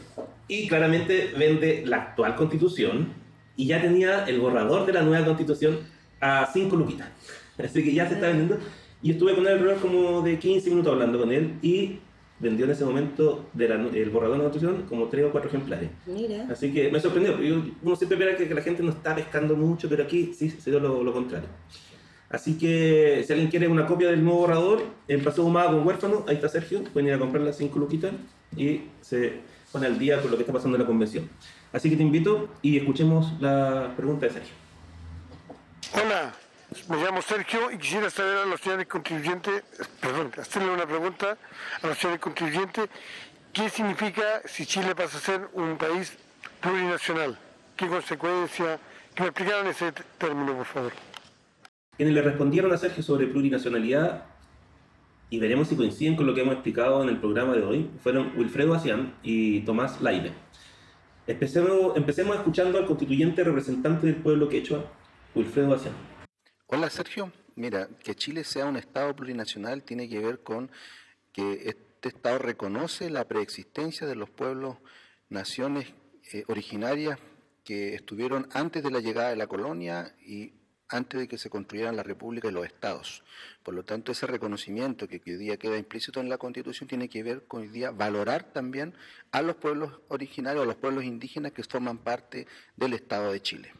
Y 0.48 0.66
claramente 0.66 1.30
vende 1.38 1.84
la 1.86 1.98
actual 1.98 2.34
constitución 2.34 3.12
y 3.56 3.66
ya 3.66 3.80
tenía 3.80 4.24
el 4.24 4.40
borrador 4.40 4.84
de 4.84 4.94
la 4.94 5.02
nueva 5.02 5.24
constitución 5.24 5.78
a 6.20 6.50
5 6.52 6.74
luquitas. 6.74 7.08
Así 7.58 7.84
que 7.84 7.94
ya 7.94 8.08
se 8.08 8.14
está 8.14 8.26
vendiendo. 8.26 8.58
Y 9.00 9.12
estuve 9.12 9.36
con 9.36 9.46
él 9.46 9.52
alrededor 9.52 9.80
como 9.80 10.22
de 10.22 10.40
15 10.40 10.70
minutos 10.70 10.92
hablando 10.92 11.20
con 11.20 11.30
él 11.30 11.52
y 11.62 12.00
vendió 12.40 12.64
en 12.66 12.70
ese 12.72 12.84
momento 12.84 13.46
de 13.52 13.68
la- 13.68 13.74
el 13.76 14.10
borrador 14.10 14.36
de 14.38 14.44
la 14.44 14.50
constitución 14.50 14.86
como 14.88 15.06
3 15.08 15.24
o 15.26 15.30
4 15.32 15.48
ejemplares. 15.48 15.90
Mira. 16.06 16.46
Así 16.50 16.72
que 16.72 16.90
me 16.90 17.00
sorprendió. 17.00 17.40
yo- 17.40 17.62
uno 17.82 17.96
siempre 17.96 18.16
espera 18.18 18.36
que, 18.36 18.46
que 18.48 18.54
la 18.54 18.62
gente 18.62 18.82
no 18.82 18.90
está 18.90 19.14
pescando 19.14 19.56
mucho, 19.56 19.88
pero 19.88 20.04
aquí 20.04 20.32
sí 20.34 20.50
se 20.50 20.70
dio 20.70 20.78
lo, 20.80 21.02
lo 21.02 21.12
contrario. 21.12 21.48
Así 22.30 22.58
que 22.58 23.22
si 23.26 23.32
alguien 23.32 23.50
quiere 23.50 23.68
una 23.68 23.86
copia 23.86 24.10
del 24.10 24.22
nuevo 24.22 24.40
borrador, 24.40 24.82
en 25.08 25.24
Paseo 25.24 25.44
Humada 25.44 25.70
con 25.72 25.86
Huérfano, 25.86 26.24
ahí 26.28 26.34
está 26.36 26.48
Sergio, 26.48 26.84
pueden 26.92 27.08
ir 27.08 27.14
a 27.14 27.18
comprar 27.18 27.42
las 27.42 27.56
5 27.56 27.78
luquitas 27.78 28.12
y 28.56 28.82
se 29.00 29.40
pone 29.72 29.86
al 29.86 29.98
día 29.98 30.20
con 30.20 30.30
lo 30.30 30.36
que 30.36 30.42
está 30.42 30.52
pasando 30.52 30.76
en 30.76 30.82
la 30.82 30.86
convención. 30.86 31.28
Así 31.72 31.88
que 31.90 31.96
te 31.96 32.02
invito 32.02 32.48
y 32.62 32.76
escuchemos 32.76 33.32
la 33.40 33.94
pregunta 33.96 34.26
de 34.26 34.32
Sergio. 34.32 34.52
Hola, 35.94 36.32
me 36.88 36.96
llamo 36.96 37.22
Sergio 37.22 37.70
y 37.70 37.78
quisiera 37.78 38.10
saber 38.10 38.38
a 38.38 38.44
los 38.44 38.60
señores 38.60 38.86
contribuyentes, 38.86 39.62
perdón, 40.00 40.32
hacerle 40.38 40.70
una 40.70 40.86
pregunta 40.86 41.36
a 41.82 41.86
los 41.86 41.98
señores 41.98 42.20
contribuyentes, 42.20 42.88
¿qué 43.52 43.68
significa 43.70 44.42
si 44.44 44.66
Chile 44.66 44.94
pasa 44.94 45.18
a 45.18 45.20
ser 45.20 45.48
un 45.54 45.78
país 45.78 46.16
plurinacional? 46.60 47.38
¿Qué 47.76 47.86
consecuencia? 47.86 48.78
Que 49.14 49.22
me 49.22 49.28
explicaran 49.28 49.66
ese 49.66 49.92
término, 50.18 50.54
por 50.56 50.66
favor. 50.66 50.92
Quienes 51.96 52.14
le 52.14 52.22
respondieron 52.22 52.72
a 52.72 52.76
Sergio 52.76 53.02
sobre 53.02 53.26
plurinacionalidad, 53.26 54.24
y 55.30 55.38
veremos 55.38 55.68
si 55.68 55.76
coinciden 55.76 56.16
con 56.16 56.26
lo 56.26 56.34
que 56.34 56.42
hemos 56.42 56.54
explicado 56.54 57.02
en 57.02 57.08
el 57.08 57.18
programa 57.18 57.54
de 57.54 57.62
hoy, 57.62 57.90
fueron 58.02 58.32
Wilfredo 58.36 58.74
Acián 58.74 59.14
y 59.22 59.60
Tomás 59.60 60.00
Laide. 60.00 60.32
Empecemos, 61.26 61.96
empecemos 61.96 62.36
escuchando 62.36 62.78
al 62.78 62.86
constituyente 62.86 63.44
representante 63.44 64.06
del 64.06 64.16
pueblo 64.16 64.48
quechua, 64.48 64.84
Wilfredo 65.34 65.74
Acián. 65.74 66.17
Hola 66.70 66.90
Sergio, 66.90 67.32
mira, 67.56 67.88
que 68.04 68.14
Chile 68.14 68.44
sea 68.44 68.66
un 68.66 68.76
Estado 68.76 69.16
plurinacional 69.16 69.82
tiene 69.84 70.06
que 70.06 70.18
ver 70.18 70.40
con 70.40 70.70
que 71.32 71.62
este 71.64 72.10
Estado 72.10 72.38
reconoce 72.40 73.08
la 73.08 73.26
preexistencia 73.26 74.06
de 74.06 74.14
los 74.14 74.28
pueblos, 74.28 74.76
naciones 75.30 75.94
eh, 76.30 76.44
originarias 76.46 77.18
que 77.64 77.94
estuvieron 77.94 78.50
antes 78.52 78.82
de 78.82 78.90
la 78.90 79.00
llegada 79.00 79.30
de 79.30 79.36
la 79.36 79.46
colonia 79.46 80.14
y 80.20 80.52
antes 80.90 81.20
de 81.20 81.26
que 81.26 81.38
se 81.38 81.48
construyeran 81.48 81.96
la 81.96 82.02
República 82.02 82.48
y 82.48 82.52
los 82.52 82.66
Estados. 82.66 83.24
Por 83.62 83.72
lo 83.72 83.82
tanto, 83.82 84.12
ese 84.12 84.26
reconocimiento 84.26 85.08
que, 85.08 85.22
hoy 85.26 85.36
día 85.38 85.56
queda 85.56 85.78
implícito 85.78 86.20
en 86.20 86.28
la 86.28 86.36
Constitución 86.36 86.86
tiene 86.86 87.08
que 87.08 87.22
ver 87.22 87.46
con 87.46 87.62
hoy 87.62 87.68
día 87.68 87.92
valorar 87.92 88.52
también 88.52 88.92
a 89.32 89.40
los 89.40 89.56
pueblos 89.56 90.00
originarios, 90.08 90.64
a 90.64 90.66
los 90.66 90.76
pueblos 90.76 91.04
indígenas 91.04 91.52
que 91.52 91.64
forman 91.64 91.96
parte 91.96 92.46
del 92.76 92.92
Estado 92.92 93.32
de 93.32 93.40
Chile. 93.40 93.72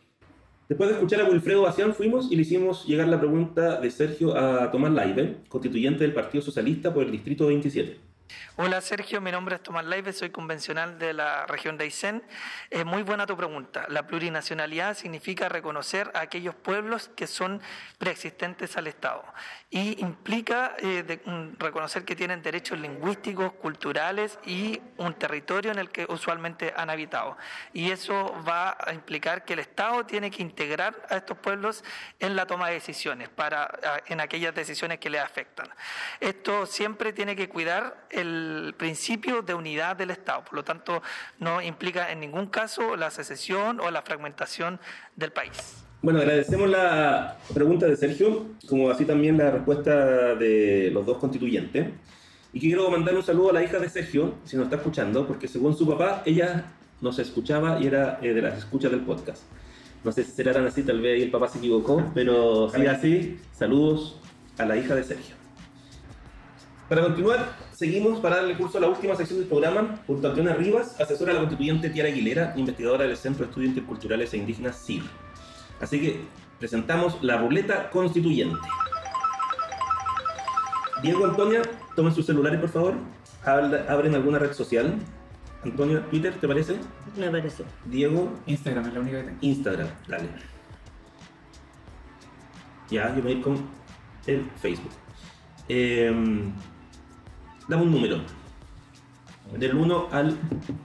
Después 0.69 0.91
de 0.91 0.97
escuchar 0.97 1.23
a 1.23 1.25
Wilfredo 1.25 1.63
Bacián, 1.63 1.95
fuimos 1.95 2.31
y 2.31 2.37
le 2.37 2.43
hicimos 2.43 2.85
llegar 2.85 3.09
la 3.09 3.19
pregunta 3.19 3.81
de 3.81 3.91
Sergio 3.91 4.37
a 4.37 4.71
Tomás 4.71 4.93
Laibe, 4.93 5.37
constituyente 5.49 6.05
del 6.05 6.13
Partido 6.13 6.43
Socialista 6.43 6.93
por 6.93 7.05
el 7.05 7.11
Distrito 7.11 7.47
27. 7.47 8.08
Hola 8.57 8.81
Sergio, 8.81 9.21
mi 9.21 9.31
nombre 9.31 9.57
es 9.57 9.63
Tomás 9.63 9.85
Laive, 9.85 10.13
soy 10.13 10.31
convencional 10.31 10.99
de 10.99 11.13
la 11.13 11.47
región 11.47 11.79
de 11.79 11.85
Aysén. 11.85 12.23
Es 12.71 12.85
muy 12.85 13.03
buena 13.03 13.27
tu 13.27 13.37
pregunta. 13.37 13.87
La 13.89 14.07
plurinacionalidad 14.07 14.97
significa 14.97 15.49
reconocer 15.49 16.11
a 16.15 16.21
aquellos 16.21 16.55
pueblos 16.55 17.11
que 17.15 17.27
son 17.27 17.63
preexistentes 17.99 18.77
al 18.77 18.87
Estado 18.87 19.25
y 19.71 20.01
implica 20.01 20.75
eh, 20.79 21.21
reconocer 21.59 22.05
que 22.05 22.17
tienen 22.17 22.43
derechos 22.43 22.79
lingüísticos, 22.79 23.53
culturales 23.53 24.39
y 24.45 24.81
un 24.97 25.15
territorio 25.15 25.71
en 25.71 25.79
el 25.79 25.91
que 25.91 26.07
usualmente 26.09 26.75
han 26.77 26.91
habitado. 26.91 27.37
Y 27.73 27.91
eso 27.91 28.35
va 28.47 28.77
a 28.81 28.93
implicar 28.93 29.45
que 29.45 29.53
el 29.53 29.61
Estado 29.61 30.05
tiene 30.05 30.31
que 30.31 30.43
integrar 30.43 31.07
a 31.09 31.17
estos 31.17 31.39
pueblos 31.39 31.85
en 32.19 32.35
la 32.35 32.47
toma 32.47 32.69
de 32.69 32.75
decisiones, 32.75 33.29
para, 33.29 34.03
en 34.07 34.21
aquellas 34.21 34.55
decisiones 34.55 34.99
que 34.99 35.11
les 35.11 35.21
afectan. 35.21 35.69
Esto 36.21 36.67
siempre 36.67 37.13
tiene 37.13 37.37
que 37.37 37.49
cuidar 37.49 38.09
el 38.19 38.75
principio 38.77 39.43
de 39.43 39.55
unidad 39.55 39.97
del 39.97 40.11
Estado, 40.11 40.45
por 40.45 40.55
lo 40.55 40.65
tanto 40.65 41.03
no 41.39 41.63
implica 41.63 42.11
en 42.11 42.21
ningún 42.21 42.47
caso 42.47 42.97
la 42.97 43.11
secesión 43.11 43.81
o 43.81 43.91
la 43.91 44.03
fragmentación 44.03 44.79
del 45.17 45.33
país. 45.33 45.85
Bueno, 46.01 46.21
agradecemos 46.21 46.69
la 46.69 47.39
pregunta 47.53 47.87
de 47.87 47.97
Sergio, 47.97 48.47
como 48.69 48.89
así 48.91 49.05
también 49.05 49.37
la 49.37 49.51
respuesta 49.51 50.37
de 50.37 50.91
los 50.93 51.05
dos 51.05 51.19
constituyentes. 51.19 51.89
Y 52.53 52.61
quiero 52.61 52.89
mandar 52.89 53.15
un 53.15 53.23
saludo 53.23 53.51
a 53.51 53.53
la 53.55 53.65
hija 53.65 53.79
de 53.79 53.89
Sergio, 53.89 54.35
si 54.45 54.57
nos 54.57 54.67
está 54.67 54.77
escuchando, 54.77 55.27
porque 55.27 55.49
según 55.49 55.77
su 55.77 55.89
papá, 55.89 56.23
ella 56.25 56.67
nos 57.01 57.19
escuchaba 57.19 57.81
y 57.81 57.87
era 57.87 58.19
eh, 58.23 58.33
de 58.33 58.43
las 58.43 58.59
escuchas 58.59 58.91
del 58.91 59.01
podcast. 59.01 59.43
No 60.05 60.13
sé 60.13 60.23
si 60.23 60.31
será 60.31 60.53
tan 60.53 60.67
así, 60.67 60.85
tal 60.85 61.01
vez 61.01 61.17
ahí 61.17 61.23
el 61.23 61.31
papá 61.31 61.49
se 61.49 61.59
equivocó, 61.59 62.05
pero 62.15 62.71
si 62.71 62.87
así, 62.87 63.41
saludos 63.53 64.21
a 64.57 64.65
la 64.65 64.77
hija 64.77 64.95
de 64.95 65.03
Sergio. 65.03 65.35
Para 66.89 67.03
continuar, 67.03 67.57
seguimos 67.79 68.19
para 68.19 68.37
darle 68.37 68.57
curso 68.57 68.79
a 68.79 68.81
la 68.81 68.89
última 68.89 69.15
sección 69.15 69.39
del 69.39 69.49
programa, 69.49 70.01
junto 70.05 70.27
a 70.27 70.31
Antonio 70.31 70.53
Rivas, 70.55 71.01
asesora 71.01 71.33
de 71.33 71.35
la 71.35 71.45
constituyente 71.45 71.91
Tiara 71.91 72.09
Aguilera, 72.09 72.53
investigadora 72.57 73.05
del 73.05 73.17
Centro 73.17 73.45
de 73.45 73.51
Estudios 73.51 73.69
Interculturales 73.69 74.35
e 74.35 74.37
Indígenas 74.37 74.85
CIR. 74.85 75.05
Así 75.81 76.01
que 76.01 76.21
presentamos 76.59 77.23
la 77.23 77.37
ruleta 77.37 77.89
constituyente. 77.91 78.59
Diego, 81.03 81.25
Antonia, 81.25 81.63
tomen 81.95 82.13
sus 82.13 82.27
celulares, 82.27 82.59
por 82.59 82.69
favor. 82.69 82.95
Abren 83.45 84.13
alguna 84.17 84.41
red 84.41 84.55
social. 84.55 84.99
Antonio, 85.63 86.01
Twitter, 86.11 86.35
¿te 86.35 86.49
parece? 86.49 86.81
Me 87.17 87.31
parece. 87.31 87.63
Diego, 87.85 88.33
Instagram 88.47 88.89
es 88.89 88.95
la 88.95 89.01
única 89.01 89.19
que 89.19 89.25
tengo. 89.25 89.39
Instagram, 89.41 89.89
dale. 90.09 90.29
Ya, 92.91 93.11
yo 93.11 93.15
me 93.17 93.21
voy 93.21 93.31
a 93.31 93.35
ir 93.37 93.43
con 93.43 93.57
el 94.27 94.51
Facebook. 94.61 94.91
Em, 95.69 96.53
dame 97.69 97.83
un 97.83 97.93
número. 97.93 98.21
Del 99.57 99.75
1 99.77 100.09
al 100.13 100.37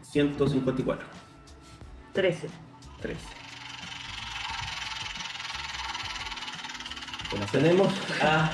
154. 0.03 1.05
13. 2.13 2.47
3. 3.01 3.17
Bueno, 7.31 7.45
tenemos 7.51 7.93
a 8.21 8.51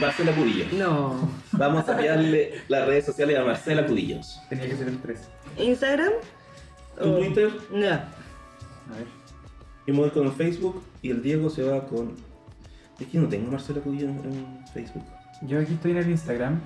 Marcela 0.00 0.32
Curillo. 0.34 0.64
No. 0.72 1.28
Vamos 1.52 1.88
a 1.88 1.92
enviarle 1.92 2.62
las 2.68 2.86
redes 2.86 3.04
sociales 3.06 3.38
a 3.38 3.44
Marcela 3.44 3.86
Curillos. 3.86 4.40
Tenía 4.48 4.66
que 4.68 4.76
ser 4.76 4.88
el 4.88 4.98
3. 5.00 5.20
¿Instagram? 5.58 6.12
Tu 7.00 7.08
O- 7.08 7.16
Twitter, 7.18 7.52
No. 7.70 7.86
A 7.86 8.96
ver. 8.96 9.06
yo 9.86 9.94
me 9.94 10.00
voy 10.00 10.10
con 10.10 10.26
el 10.26 10.32
Facebook 10.32 10.82
y 11.02 11.10
el 11.10 11.22
Diego 11.22 11.48
se 11.50 11.62
va 11.62 11.86
con. 11.86 12.16
Es 12.98 13.06
que 13.06 13.18
no 13.18 13.28
tengo 13.28 13.50
Marcela 13.52 13.80
Curillo 13.80 14.08
en, 14.08 14.18
en 14.24 14.66
Facebook. 14.74 15.04
Yo 15.42 15.60
aquí 15.60 15.74
estoy 15.74 15.92
en 15.92 15.96
el 15.98 16.10
Instagram. 16.10 16.60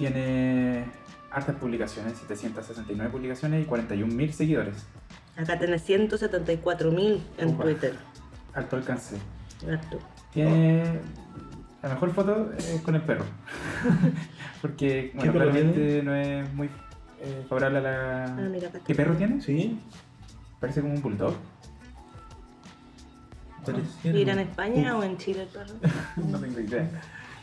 Tiene 0.00 0.86
hartas 1.30 1.56
publicaciones, 1.56 2.16
769 2.16 3.10
publicaciones 3.10 3.66
y 3.66 3.68
41.000 3.68 4.30
seguidores. 4.30 4.86
Acá 5.36 5.58
tenés 5.58 5.86
174.000 5.86 7.20
en 7.36 7.48
Upa. 7.50 7.64
Twitter. 7.64 7.96
Alto 8.54 8.76
alcance. 8.76 9.18
Harto. 9.70 9.98
Tiene 10.32 11.00
la 11.82 11.88
mejor 11.90 12.14
foto 12.14 12.50
eh, 12.58 12.80
con 12.82 12.94
el 12.94 13.02
perro. 13.02 13.26
Porque, 14.62 15.12
bueno, 15.16 15.32
claramente 15.34 16.02
no 16.02 16.14
es 16.14 16.50
muy 16.54 16.70
eh, 17.20 17.44
favorable 17.46 17.78
a 17.80 17.82
la. 17.82 18.24
Ah, 18.24 18.48
mira, 18.50 18.68
acá 18.68 18.80
¿Qué 18.82 18.94
perro 18.94 19.14
tiene? 19.16 19.42
¿Sí? 19.42 19.78
Parece 20.60 20.80
como 20.80 20.94
un 20.94 21.02
bulldog. 21.02 21.34
¿Ir 24.02 24.30
en 24.30 24.38
España 24.38 24.96
o 24.96 25.02
en 25.02 25.18
Chile 25.18 25.42
el 25.42 25.48
perro? 25.48 25.74
No 26.16 26.38
tengo 26.38 26.58
idea. 26.58 26.88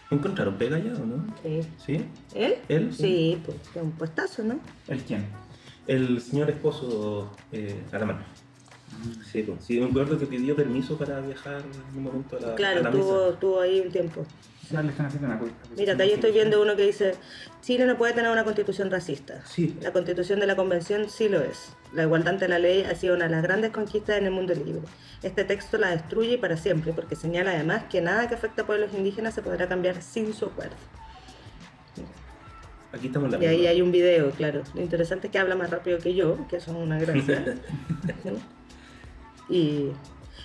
¿Encontraron 0.10 0.56
pega 0.56 0.80
ya 0.80 0.94
o 0.94 1.06
no? 1.06 1.26
Sí. 1.44 1.60
¿Sí? 1.86 2.06
¿Él? 2.34 2.56
¿Él? 2.70 2.94
Sí, 2.94 3.42
pues 3.46 3.58
es 3.76 3.82
un 3.82 3.92
puestazo, 3.92 4.44
¿no? 4.44 4.60
¿El 4.88 5.02
quién? 5.02 5.26
El 5.86 6.22
señor 6.22 6.50
esposo 6.50 7.32
eh, 7.52 7.76
Alamán. 7.92 8.24
Sí, 9.32 9.44
pues, 9.44 9.64
sí, 9.66 9.80
me 9.80 9.86
acuerdo 9.88 10.18
que 10.18 10.26
pidió 10.26 10.56
permiso 10.56 10.98
para 10.98 11.20
viajar 11.20 11.62
en 11.94 11.98
un 11.98 12.04
momento 12.04 12.38
a 12.38 12.40
la, 12.40 12.52
a 12.54 12.56
Claro, 12.56 12.82
la 12.82 12.90
estuvo, 12.90 13.14
mesa. 13.18 13.30
estuvo 13.34 13.60
ahí 13.60 13.80
un 13.82 13.92
tiempo. 13.92 14.26
Ya 14.72 14.82
le 14.82 14.90
están 14.90 15.06
haciendo 15.06 15.28
una 15.28 15.40
cosa. 15.40 15.54
Mira, 15.78 15.96
ahí 16.00 16.12
estoy 16.12 16.32
viendo 16.32 16.62
uno 16.62 16.76
que 16.76 16.86
dice, 16.86 17.16
Chile 17.62 17.86
no 17.86 17.98
puede 17.98 18.14
tener 18.14 18.32
una 18.32 18.44
constitución 18.44 18.92
racista. 18.92 19.42
Sí. 19.46 19.78
La 19.82 19.92
constitución 19.94 20.40
de 20.40 20.48
la 20.48 20.56
convención 20.56 21.10
sí 21.10 21.30
lo 21.30 21.42
es. 21.42 21.74
La 21.94 22.04
igualdad 22.04 22.34
ante 22.34 22.48
la 22.48 22.60
ley 22.60 22.84
ha 22.84 22.96
sido 22.96 23.16
una 23.16 23.26
de 23.26 23.32
las 23.32 23.44
grandes 23.44 23.72
conquistas 23.72 24.18
en 24.18 24.26
el 24.26 24.32
mundo 24.32 24.54
libre. 24.54 24.82
Este 25.24 25.44
texto 25.46 25.78
la 25.78 25.90
destruye 25.90 26.38
para 26.38 26.58
siempre 26.58 26.92
porque 26.94 27.16
señala 27.16 27.52
además 27.52 27.86
que 27.90 28.02
nada 28.02 28.28
que 28.28 28.36
afecte 28.36 28.62
a 28.62 28.66
pueblos 28.66 28.94
indígenas 28.94 29.34
se 29.34 29.42
podrá 29.42 29.68
cambiar 29.68 30.02
sin 30.02 30.34
su 30.34 30.46
acuerdo. 30.46 30.76
Aquí 32.92 33.08
estamos 33.08 33.34
en 33.34 33.40
la 33.40 33.46
Y 33.46 33.48
ahí 33.48 33.68
hay 33.68 33.82
un 33.82 33.92
video, 33.92 34.32
claro. 34.32 34.64
Lo 34.74 34.82
interesante 34.82 35.28
es 35.28 35.32
que 35.32 35.40
habla 35.40 35.56
más 35.56 35.70
rápido 35.70 36.00
que 36.00 36.14
yo, 36.14 36.48
que 36.48 36.58
eso 36.58 36.72
es 36.72 36.78
una 36.78 37.00
gracia. 37.00 37.56
y 39.50 39.92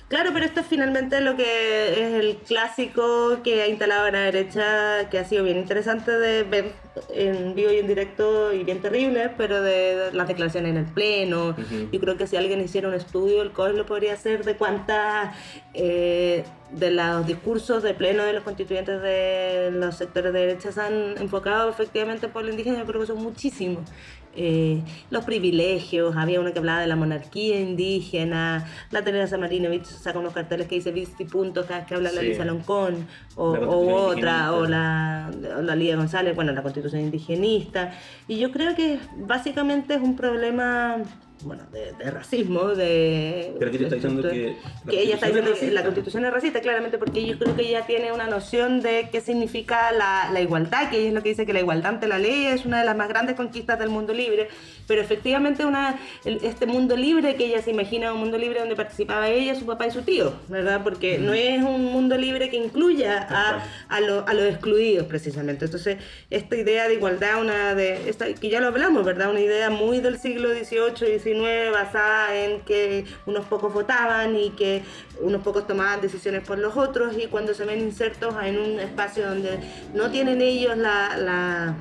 claro, 0.09 0.31
pero 0.33 0.45
esto 0.45 0.61
es 0.61 0.67
finalmente 0.67 1.21
lo 1.21 1.37
que 1.37 1.93
es 1.93 2.25
el 2.25 2.37
clásico 2.37 3.43
que 3.43 3.63
ha 3.63 3.69
instalado 3.69 4.11
la 4.11 4.21
derecha, 4.21 5.09
que 5.11 5.19
ha 5.19 5.25
sido 5.25 5.45
bien 5.45 5.59
interesante 5.59 6.13
de 6.13 6.43
ver 6.43 6.73
en 7.15 7.55
vivo 7.55 7.73
y 7.73 7.79
en 7.79 7.87
directo 7.87 8.53
y 8.53 8.65
bien 8.65 8.81
terrible, 8.81 9.31
pero 9.37 9.63
de 9.63 10.11
las 10.13 10.29
declaraciones 10.29 10.71
en 10.71 10.77
el 10.79 10.85
pleno. 10.85 11.51
Ujú. 11.51 11.89
Yo 11.91 12.01
creo 12.01 12.17
que 12.17 12.27
si 12.27 12.37
alguien 12.37 12.61
hiciera 12.61 12.89
un 12.89 12.95
estudio, 12.95 13.43
el 13.43 13.53
COE 13.53 13.73
lo 13.73 13.87
podría 13.87 14.15
hacer 14.15 14.45
de 14.45 14.57
cuántas 14.57 15.35
eh, 15.75 16.45
de 16.71 16.91
los 16.91 17.27
discursos 17.27 17.83
de 17.83 17.95
pleno 17.95 18.25
de 18.25 18.33
los 18.33 18.43
constituyentes 18.43 19.01
de 19.03 19.71
los 19.73 19.97
sectores 19.97 20.33
de 20.33 20.41
derecha 20.41 20.73
se 20.73 20.81
han 20.81 21.19
enfocado 21.19 21.69
efectivamente 21.71 22.29
por 22.29 22.45
el 22.45 22.51
indígena, 22.51 22.79
yo 22.79 22.87
creo 22.87 23.01
que 23.01 23.07
son 23.07 23.23
muchísimos. 23.23 23.89
Eh, 24.35 24.83
los 25.11 25.25
privilegios, 25.25 26.17
había 26.17 26.41
uno 26.41 26.53
que 26.53 26.59
hablaba 26.59 26.81
de 26.81 26.87
la 26.87 26.97
monarquía 26.97 27.61
indígena, 27.61 28.67
la 28.91 29.03
Teresa 29.03 29.37
Marinovich 29.37 29.85
saca 29.85 30.19
unos 30.19 30.33
carteles 30.33 30.69
que 30.69 30.77
dice 30.77 30.91
Visti 30.91 31.25
Punto 31.25 31.67
cada 31.67 31.81
vez 31.81 31.89
que 31.89 31.95
habla 31.95 32.11
la. 32.11 32.23
Lisa 32.23 32.45
Loncón, 32.45 33.07
o, 33.37 33.57
La 33.57 33.69
o 33.69 33.95
otra, 34.07 34.53
o 34.53 34.67
la, 34.67 35.31
o 35.59 35.63
la 35.63 35.77
Lidia 35.77 35.97
González, 35.97 36.35
bueno, 36.35 36.53
la 36.53 36.63
constitución 36.63 37.03
indigenista. 37.03 37.93
Y 38.29 38.39
yo 38.39 38.53
creo 38.53 38.75
que 38.75 38.99
básicamente 39.17 39.95
es 39.95 40.01
un 40.01 40.17
problema, 40.17 40.97
bueno, 41.45 41.65
de, 41.73 41.93
de 41.93 42.11
racismo, 42.11 42.69
de... 42.69 43.55
Pero 43.59 43.69
aquí 43.69 43.79
te 43.79 43.85
está 43.85 43.97
diciendo 43.97 44.23
que. 44.23 44.57
la 44.85 44.91
que 44.91 45.03
ella 45.03 45.15
está 45.15 45.27
diciendo 45.27 45.53
que 45.59 45.71
la 45.71 45.83
constitución 45.83 46.25
es 46.25 46.33
racista, 46.33 46.61
claramente, 46.61 46.99
porque 46.99 47.27
yo 47.27 47.39
creo 47.39 47.57
que 47.57 47.69
ella 47.69 47.87
tiene 47.87 48.13
una 48.13 48.27
noción 48.27 48.81
de 48.81 49.09
qué 49.11 49.21
significa 49.21 49.93
la, 49.93 50.31
la 50.33 50.41
igualdad, 50.41 50.91
que 50.91 50.99
ella 50.99 51.09
es 51.09 51.15
lo 51.15 51.23
que 51.23 51.31
dice 51.31 51.47
que 51.47 51.53
la 51.53 51.61
igualdad 51.61 51.95
ante 51.95 52.09
la 52.09 52.19
ley 52.19 52.47
es 52.47 52.65
una 52.65 52.81
de 52.81 52.85
las 52.85 52.97
más 52.97 53.09
grandes 53.09 53.37
conquistas 53.37 53.79
del 53.79 53.91
mundo 53.91 54.13
libre, 54.13 54.49
pero 54.93 55.01
efectivamente 55.01 55.65
una, 55.65 55.99
este 56.27 56.67
mundo 56.67 56.95
libre 56.99 57.35
que 57.37 57.47
ella 57.47 57.63
se 57.63 57.71
imagina, 57.71 58.13
un 58.13 58.21
mundo 58.21 58.37
libre 58.37 58.59
donde 58.61 58.77
participaba 58.77 59.31
ella, 59.31 59.55
su 59.55 59.65
papá 59.65 59.87
y 59.87 59.91
su 59.91 60.03
tío, 60.03 60.35
¿verdad? 60.49 60.83
Porque 60.85 61.17
no 61.19 61.33
es 61.33 61.63
un 61.63 61.87
mundo 61.87 62.19
libre 62.19 62.51
que 62.51 62.59
incluya 62.59 63.27
a, 63.31 63.63
a, 63.89 64.01
lo- 64.03 64.29
a 64.29 64.35
los 64.35 64.45
excluidos, 64.45 65.07
precisamente. 65.07 65.65
Entonces, 65.65 65.97
esta 66.29 66.57
idea 66.57 66.89
de 66.89 66.95
igualdad, 66.95 67.41
una 67.41 67.75
de, 67.75 68.11
esta, 68.11 68.27
que 68.35 68.51
ya 68.51 68.61
lo 68.61 68.67
hablamos, 68.67 69.03
¿verdad? 69.03 69.31
Una 69.31 69.41
idea 69.41 69.71
muy 69.71 70.01
del 70.01 70.19
siglo 70.19 70.51
XVIII 70.51 71.19
XIX, 71.19 71.73
basada 71.73 72.37
en 72.37 72.61
que 72.61 73.07
unos 73.25 73.47
pocos 73.47 73.73
votaban 73.73 74.37
y 74.37 74.51
que 74.51 74.83
unos 75.23 75.41
pocos 75.41 75.67
tomaban 75.67 76.03
decisiones 76.03 76.43
por 76.47 76.59
los 76.59 76.77
otros, 76.77 77.15
y 77.17 77.29
cuando 77.29 77.55
se 77.55 77.65
ven 77.65 77.81
insertos 77.81 78.35
en 78.45 78.59
un 78.59 78.79
espacio 78.79 79.27
donde 79.27 79.59
no 79.95 80.11
tienen 80.11 80.43
ellos 80.43 80.77
la- 80.77 81.17
la 81.17 81.75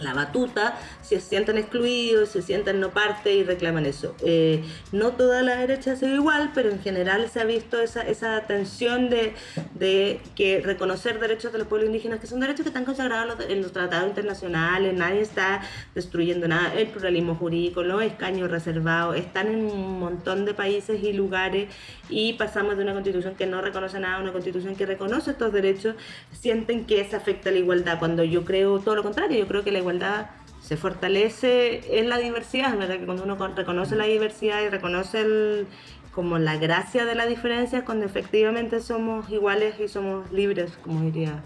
la 0.00 0.14
batuta, 0.14 0.78
se 1.02 1.20
sienten 1.20 1.58
excluidos, 1.58 2.30
se 2.30 2.42
sienten 2.42 2.80
no 2.80 2.90
parte 2.90 3.34
y 3.34 3.44
reclaman 3.44 3.86
eso. 3.86 4.14
Eh, 4.20 4.62
no 4.92 5.12
toda 5.12 5.42
la 5.42 5.56
derecha 5.56 5.92
ha 5.92 5.96
sido 5.96 6.14
igual, 6.14 6.50
pero 6.54 6.70
en 6.70 6.80
general 6.80 7.28
se 7.30 7.40
ha 7.40 7.44
visto 7.44 7.80
esa, 7.80 8.02
esa 8.02 8.40
tensión 8.42 9.08
de, 9.10 9.34
de 9.74 10.20
que 10.34 10.60
reconocer 10.60 11.20
derechos 11.20 11.52
de 11.52 11.58
los 11.58 11.68
pueblos 11.68 11.88
indígenas, 11.88 12.20
que 12.20 12.26
son 12.26 12.40
derechos 12.40 12.62
que 12.62 12.70
están 12.70 12.84
consagrados 12.84 13.38
en 13.48 13.62
los 13.62 13.72
tratados 13.72 14.08
internacionales, 14.08 14.94
nadie 14.94 15.20
está 15.20 15.62
destruyendo 15.94 16.48
nada, 16.48 16.74
el 16.74 16.88
pluralismo 16.88 17.36
jurídico, 17.36 17.82
los 17.82 18.02
escaños 18.02 18.50
reservados, 18.50 19.16
están 19.16 19.48
en 19.48 19.64
un 19.66 19.98
montón 19.98 20.44
de 20.44 20.54
países 20.54 21.02
y 21.02 21.12
lugares 21.12 21.68
y 22.08 22.34
pasamos 22.34 22.76
de 22.76 22.82
una 22.82 22.92
constitución 22.92 23.34
que 23.34 23.46
no 23.46 23.60
reconoce 23.60 23.98
nada 24.00 24.16
a 24.16 24.20
una 24.20 24.32
constitución 24.32 24.76
que 24.76 24.86
reconoce 24.86 25.30
estos 25.32 25.52
derechos, 25.52 25.94
sienten 26.32 26.84
que 26.84 27.04
se 27.04 27.16
afecta 27.16 27.50
la 27.50 27.58
igualdad, 27.58 27.98
cuando 27.98 28.24
yo 28.24 28.44
creo 28.44 28.78
todo 28.80 28.96
lo 28.96 29.02
contrario, 29.02 29.38
yo 29.38 29.46
creo 29.46 29.62
que 29.64 29.72
la 29.72 29.78
igualdad 29.84 30.30
se 30.60 30.76
fortalece 30.76 31.98
en 31.98 32.08
la 32.08 32.16
diversidad, 32.18 32.76
¿verdad? 32.78 32.98
Que 32.98 33.04
cuando 33.04 33.24
uno 33.24 33.36
con- 33.36 33.54
reconoce 33.54 33.96
la 33.96 34.04
diversidad 34.04 34.62
y 34.62 34.68
reconoce 34.70 35.20
el, 35.20 35.66
como 36.14 36.38
la 36.38 36.56
gracia 36.56 37.04
de 37.04 37.14
la 37.14 37.26
diferencia, 37.26 37.78
es 37.80 37.84
cuando 37.84 38.06
efectivamente 38.06 38.80
somos 38.80 39.28
iguales 39.30 39.74
y 39.78 39.88
somos 39.88 40.32
libres, 40.32 40.72
como 40.82 41.02
diría 41.02 41.42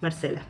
Marcela. 0.00 0.42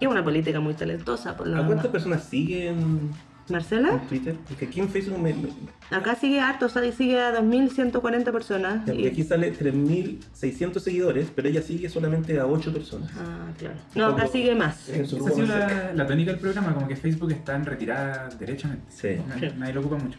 Que 0.00 0.06
es 0.06 0.10
una 0.10 0.24
política 0.24 0.58
muy 0.60 0.74
talentosa, 0.74 1.36
por 1.36 1.46
lo 1.46 1.62
¿A 1.62 1.66
cuántas 1.66 1.86
personas 1.86 2.24
siguen 2.24 3.10
¿Marcela? 3.48 3.90
en 3.90 4.00
Twitter? 4.08 4.36
Porque 4.48 4.64
aquí 4.66 4.80
en 4.80 4.88
Facebook 4.88 5.18
me, 5.18 5.32
me- 5.34 5.48
Acá 5.90 6.14
sigue 6.16 6.40
harto, 6.40 6.66
o 6.66 6.68
sea, 6.68 6.90
sigue 6.92 7.20
a 7.20 7.32
2.140 7.32 8.32
personas. 8.32 8.88
y 8.88 9.02
y- 9.02 9.06
aquí 9.06 9.22
sale 9.22 9.52
3.600 9.52 10.80
seguidores, 10.80 11.30
pero 11.34 11.48
ella 11.48 11.62
sigue 11.62 11.88
solamente 11.88 12.38
a 12.40 12.46
8 12.46 12.72
personas. 12.72 13.10
Ah, 13.16 13.52
claro. 13.58 13.76
No, 13.94 14.06
acá 14.06 14.26
sigue 14.26 14.54
más. 14.54 14.88
Esa 14.88 15.16
ha 15.16 15.30
sido 15.30 15.46
la, 15.46 15.92
la 15.94 16.06
tónica 16.06 16.32
del 16.32 16.40
programa, 16.40 16.74
como 16.74 16.88
que 16.88 16.96
Facebook 16.96 17.30
está 17.32 17.54
en 17.54 17.64
retirada 17.66 18.28
derechamente. 18.38 18.84
Sí. 18.88 19.08
Nadie, 19.28 19.52
nadie 19.56 19.74
lo 19.74 19.80
ocupa 19.80 19.96
mucho. 19.96 20.18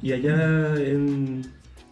Y 0.00 0.12
allá 0.12 0.74
en 0.76 1.42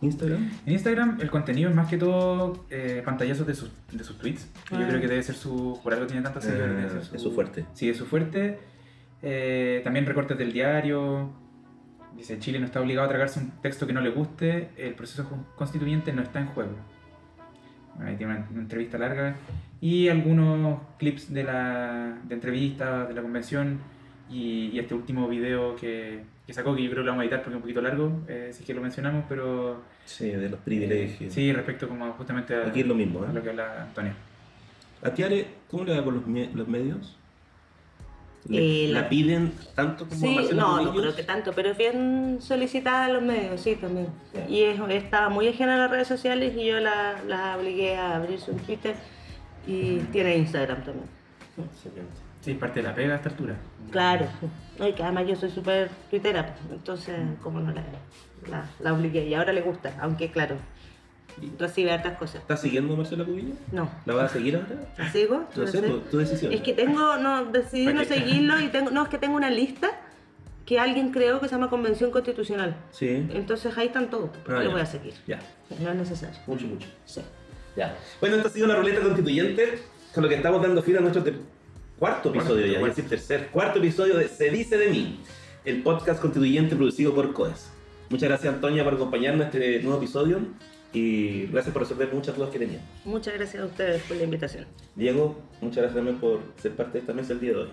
Instagram. 0.00 0.50
En 0.66 0.72
Instagram 0.72 1.18
el 1.20 1.30
contenido 1.30 1.68
es 1.70 1.76
más 1.76 1.88
que 1.88 1.96
todo 1.98 2.64
eh, 2.70 3.02
pantallazos 3.04 3.46
de 3.46 3.54
sus, 3.54 3.70
de 3.92 4.02
sus 4.02 4.16
tweets. 4.18 4.46
que 4.68 4.76
Yo 4.76 4.82
Ah. 4.84 4.88
creo 4.88 5.00
que 5.00 5.08
debe 5.08 5.22
ser 5.22 5.34
su... 5.34 5.78
Por 5.82 5.92
algo 5.92 6.06
tiene 6.06 6.22
tantos 6.22 6.44
seguidores. 6.44 6.76
debe 6.76 7.00
Ah, 7.04 7.08
es 7.14 7.20
su 7.22 7.32
fuerte. 7.32 7.64
Sí, 7.74 7.88
es 7.90 7.96
su 7.96 8.06
fuerte. 8.06 8.58
Eh, 9.22 9.80
también 9.84 10.06
recortes 10.06 10.36
del 10.36 10.52
diario. 10.52 11.30
Dice, 12.16 12.38
Chile 12.38 12.58
no 12.58 12.66
está 12.66 12.80
obligado 12.80 13.06
a 13.06 13.08
tragarse 13.08 13.40
un 13.40 13.50
texto 13.62 13.86
que 13.86 13.92
no 13.92 14.00
le 14.00 14.10
guste. 14.10 14.70
El 14.76 14.94
proceso 14.94 15.28
con- 15.28 15.46
constituyente 15.56 16.12
no 16.12 16.22
está 16.22 16.40
en 16.40 16.46
juego. 16.48 16.72
Bueno, 17.94 18.10
ahí 18.10 18.16
tiene 18.16 18.34
una, 18.34 18.46
una 18.50 18.60
entrevista 18.60 18.98
larga. 18.98 19.36
Y 19.80 20.08
algunos 20.08 20.80
clips 20.98 21.32
de 21.32 21.44
la 21.44 22.18
de 22.24 22.34
entrevistas 22.34 23.08
de 23.08 23.14
la 23.14 23.22
convención. 23.22 23.78
Y, 24.30 24.70
y 24.72 24.78
este 24.78 24.94
último 24.94 25.28
video 25.28 25.76
que, 25.76 26.22
que 26.46 26.52
sacó, 26.54 26.74
que 26.74 26.82
yo 26.82 26.90
creo 26.90 27.02
que 27.02 27.06
lo 27.06 27.10
vamos 27.12 27.22
a 27.22 27.24
editar 27.24 27.40
porque 27.40 27.50
es 27.50 27.56
un 27.56 27.60
poquito 27.62 27.82
largo, 27.82 28.22
eh, 28.28 28.48
si 28.52 28.60
es 28.60 28.66
que 28.66 28.72
lo 28.72 28.80
mencionamos, 28.80 29.24
pero... 29.28 29.82
Sí, 30.06 30.30
de 30.30 30.48
los 30.48 30.58
privilegios. 30.60 31.34
Sí, 31.34 31.52
respecto 31.52 31.86
como 31.86 32.10
justamente 32.12 32.54
a, 32.54 32.68
Aquí 32.68 32.80
es 32.80 32.86
lo 32.86 32.94
mismo, 32.94 33.22
a 33.24 33.26
¿eh? 33.30 33.34
lo 33.34 33.42
que 33.42 33.50
habla 33.50 33.82
Antonio. 33.82 34.12
A 35.02 35.10
Tiare, 35.10 35.46
¿cómo 35.70 35.84
le 35.84 35.98
va 35.98 36.02
con 36.04 36.14
los, 36.14 36.54
los 36.54 36.66
medios? 36.68 37.18
¿Le- 38.48 38.84
Eh, 38.84 38.88
¿La 38.92 39.02
la- 39.02 39.08
piden 39.08 39.52
tanto 39.74 40.08
como 40.08 40.14
a 40.38 40.42
Sí, 40.42 40.48
no, 40.54 40.80
no 40.82 40.92
creo 40.94 41.14
que 41.14 41.22
tanto, 41.22 41.52
pero 41.52 41.70
es 41.70 41.78
bien 41.78 42.38
solicitada 42.40 43.06
en 43.06 43.14
los 43.14 43.22
medios, 43.22 43.60
sí, 43.60 43.76
también. 43.76 44.08
Y 44.48 44.62
es, 44.62 44.80
estaba 44.90 45.28
muy 45.28 45.46
ajena 45.48 45.76
a 45.76 45.78
las 45.78 45.90
redes 45.90 46.08
sociales 46.08 46.52
y 46.56 46.64
yo 46.66 46.80
la, 46.80 47.22
la 47.26 47.56
obligué 47.56 47.96
a 47.96 48.16
abrir 48.16 48.40
su 48.40 48.52
Twitter 48.54 48.96
y 49.66 49.98
tiene 50.10 50.36
Instagram 50.38 50.82
también. 50.84 51.06
Excelente. 51.56 52.12
Sí, 52.40 52.54
parte 52.54 52.80
de 52.82 52.88
la 52.88 52.94
pega 52.94 53.12
a 53.14 53.16
esta 53.18 53.28
altura. 53.28 53.54
Claro, 53.92 54.26
no, 54.78 54.88
y 54.88 54.92
que 54.94 55.02
además 55.04 55.28
yo 55.28 55.36
soy 55.36 55.50
súper 55.50 55.88
tuitera, 56.10 56.56
entonces 56.72 57.14
como 57.42 57.60
no 57.60 57.70
la, 57.72 57.84
la, 58.50 58.64
la 58.80 58.92
obligué 58.92 59.24
y 59.28 59.34
ahora 59.34 59.52
le 59.52 59.60
gusta, 59.60 59.92
aunque 60.00 60.32
claro, 60.32 60.56
recibe 61.58 61.90
hartas 61.92 62.18
cosas. 62.18 62.36
¿Estás 62.42 62.60
siguiendo 62.60 62.94
a 62.94 62.96
Marcelo 62.96 63.24
Cubillos? 63.26 63.56
No, 63.72 63.90
¿La 64.06 64.14
vas 64.14 64.30
a 64.30 64.34
seguir 64.34 64.56
ahora? 64.56 64.68
¿la 64.98 65.12
sigo? 65.12 65.44
No 65.56 65.66
sé, 65.66 65.72
sé. 65.72 65.82
pues, 65.82 66.10
tu 66.10 66.18
decisión. 66.18 66.52
Es 66.52 66.60
que 66.60 66.72
tengo, 66.72 67.16
no, 67.18 67.46
decidí 67.46 67.86
no 67.92 68.04
seguirlo 68.04 68.60
y 68.60 68.68
tengo, 68.68 68.90
no, 68.90 69.02
es 69.04 69.08
que 69.08 69.18
tengo 69.18 69.36
una 69.36 69.50
lista 69.50 69.90
que 70.66 70.78
alguien 70.78 71.10
creó 71.10 71.40
que 71.40 71.48
se 71.48 71.54
llama 71.54 71.68
Convención 71.68 72.10
Constitucional. 72.10 72.76
Sí. 72.92 73.08
Entonces 73.32 73.76
ahí 73.76 73.88
están 73.88 74.10
todos, 74.10 74.30
¿por 74.30 74.42
qué 74.44 74.52
Ah, 74.52 74.56
lo 74.58 74.64
ya. 74.64 74.70
voy 74.72 74.80
a 74.80 74.86
seguir? 74.86 75.14
Ya, 75.26 75.40
No 75.80 75.90
es 75.90 75.96
necesario. 75.96 76.38
mucho, 76.46 76.66
mucho. 76.66 76.86
Sí. 77.04 77.20
Ya. 77.76 77.96
Bueno, 78.20 78.36
esta 78.36 78.48
ha 78.48 78.52
sido 78.52 78.66
la 78.66 78.76
ruleta 78.76 79.00
constituyente, 79.00 79.78
con 80.14 80.22
lo 80.22 80.28
que 80.28 80.36
estamos 80.36 80.62
dando 80.62 80.82
fin 80.82 80.96
a 80.98 81.00
nuestro 81.00 81.24
cuarto 81.98 82.28
episodio, 82.30 82.66
ya, 82.66 82.72
iba 82.78 82.86
a 82.86 82.88
decir 82.90 83.08
tercer, 83.08 83.48
cuarto 83.48 83.78
episodio 83.78 84.16
de 84.16 84.28
Se 84.28 84.50
dice 84.50 84.76
de 84.76 84.88
mí, 84.88 85.20
el 85.64 85.82
podcast 85.82 86.20
constituyente 86.20 86.76
producido 86.76 87.14
por 87.14 87.32
COES. 87.32 87.70
Muchas 88.10 88.28
gracias, 88.28 88.52
Antonia, 88.54 88.84
por 88.84 88.94
acompañarnos 88.94 89.40
en 89.54 89.62
este 89.62 89.82
nuevo 89.82 89.98
episodio 89.98 90.38
y 90.92 91.46
gracias 91.46 91.72
por 91.72 91.82
resolver 91.82 92.12
muchas 92.12 92.36
dudas 92.36 92.50
que 92.50 92.58
teníamos. 92.58 92.86
Muchas 93.04 93.34
gracias 93.34 93.62
a 93.62 93.66
ustedes 93.66 94.02
por 94.02 94.16
la 94.16 94.24
invitación. 94.24 94.66
Diego, 94.94 95.40
muchas 95.60 95.78
gracias 95.78 95.94
también 95.94 96.18
por 96.18 96.40
ser 96.60 96.72
parte 96.72 96.94
de 96.94 96.98
esta 97.00 97.12
mesa 97.12 97.32
el 97.32 97.40
día 97.40 97.52
de 97.52 97.56
hoy. 97.56 97.68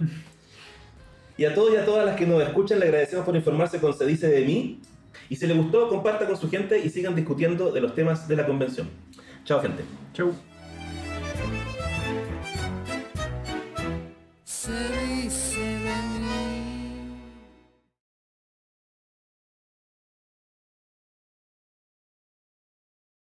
Y 1.37 1.45
a 1.45 1.53
todos 1.53 1.73
y 1.73 1.77
a 1.77 1.85
todas 1.85 2.05
las 2.05 2.17
que 2.17 2.25
nos 2.25 2.43
escuchan, 2.43 2.79
le 2.79 2.85
agradecemos 2.85 3.25
por 3.25 3.35
informarse 3.35 3.79
con 3.79 3.93
Se 3.93 4.05
dice 4.05 4.27
de 4.27 4.45
mí. 4.45 4.81
Y 5.29 5.35
si 5.35 5.47
les 5.47 5.55
gustó, 5.55 5.87
comparta 5.87 6.27
con 6.27 6.35
su 6.35 6.49
gente 6.49 6.79
y 6.79 6.89
sigan 6.89 7.15
discutiendo 7.15 7.71
de 7.71 7.81
los 7.81 7.95
temas 7.95 8.27
de 8.27 8.35
la 8.35 8.45
convención. 8.45 8.89
Chao, 9.45 9.61
gente. 9.61 9.83
Chau. 10.13 10.33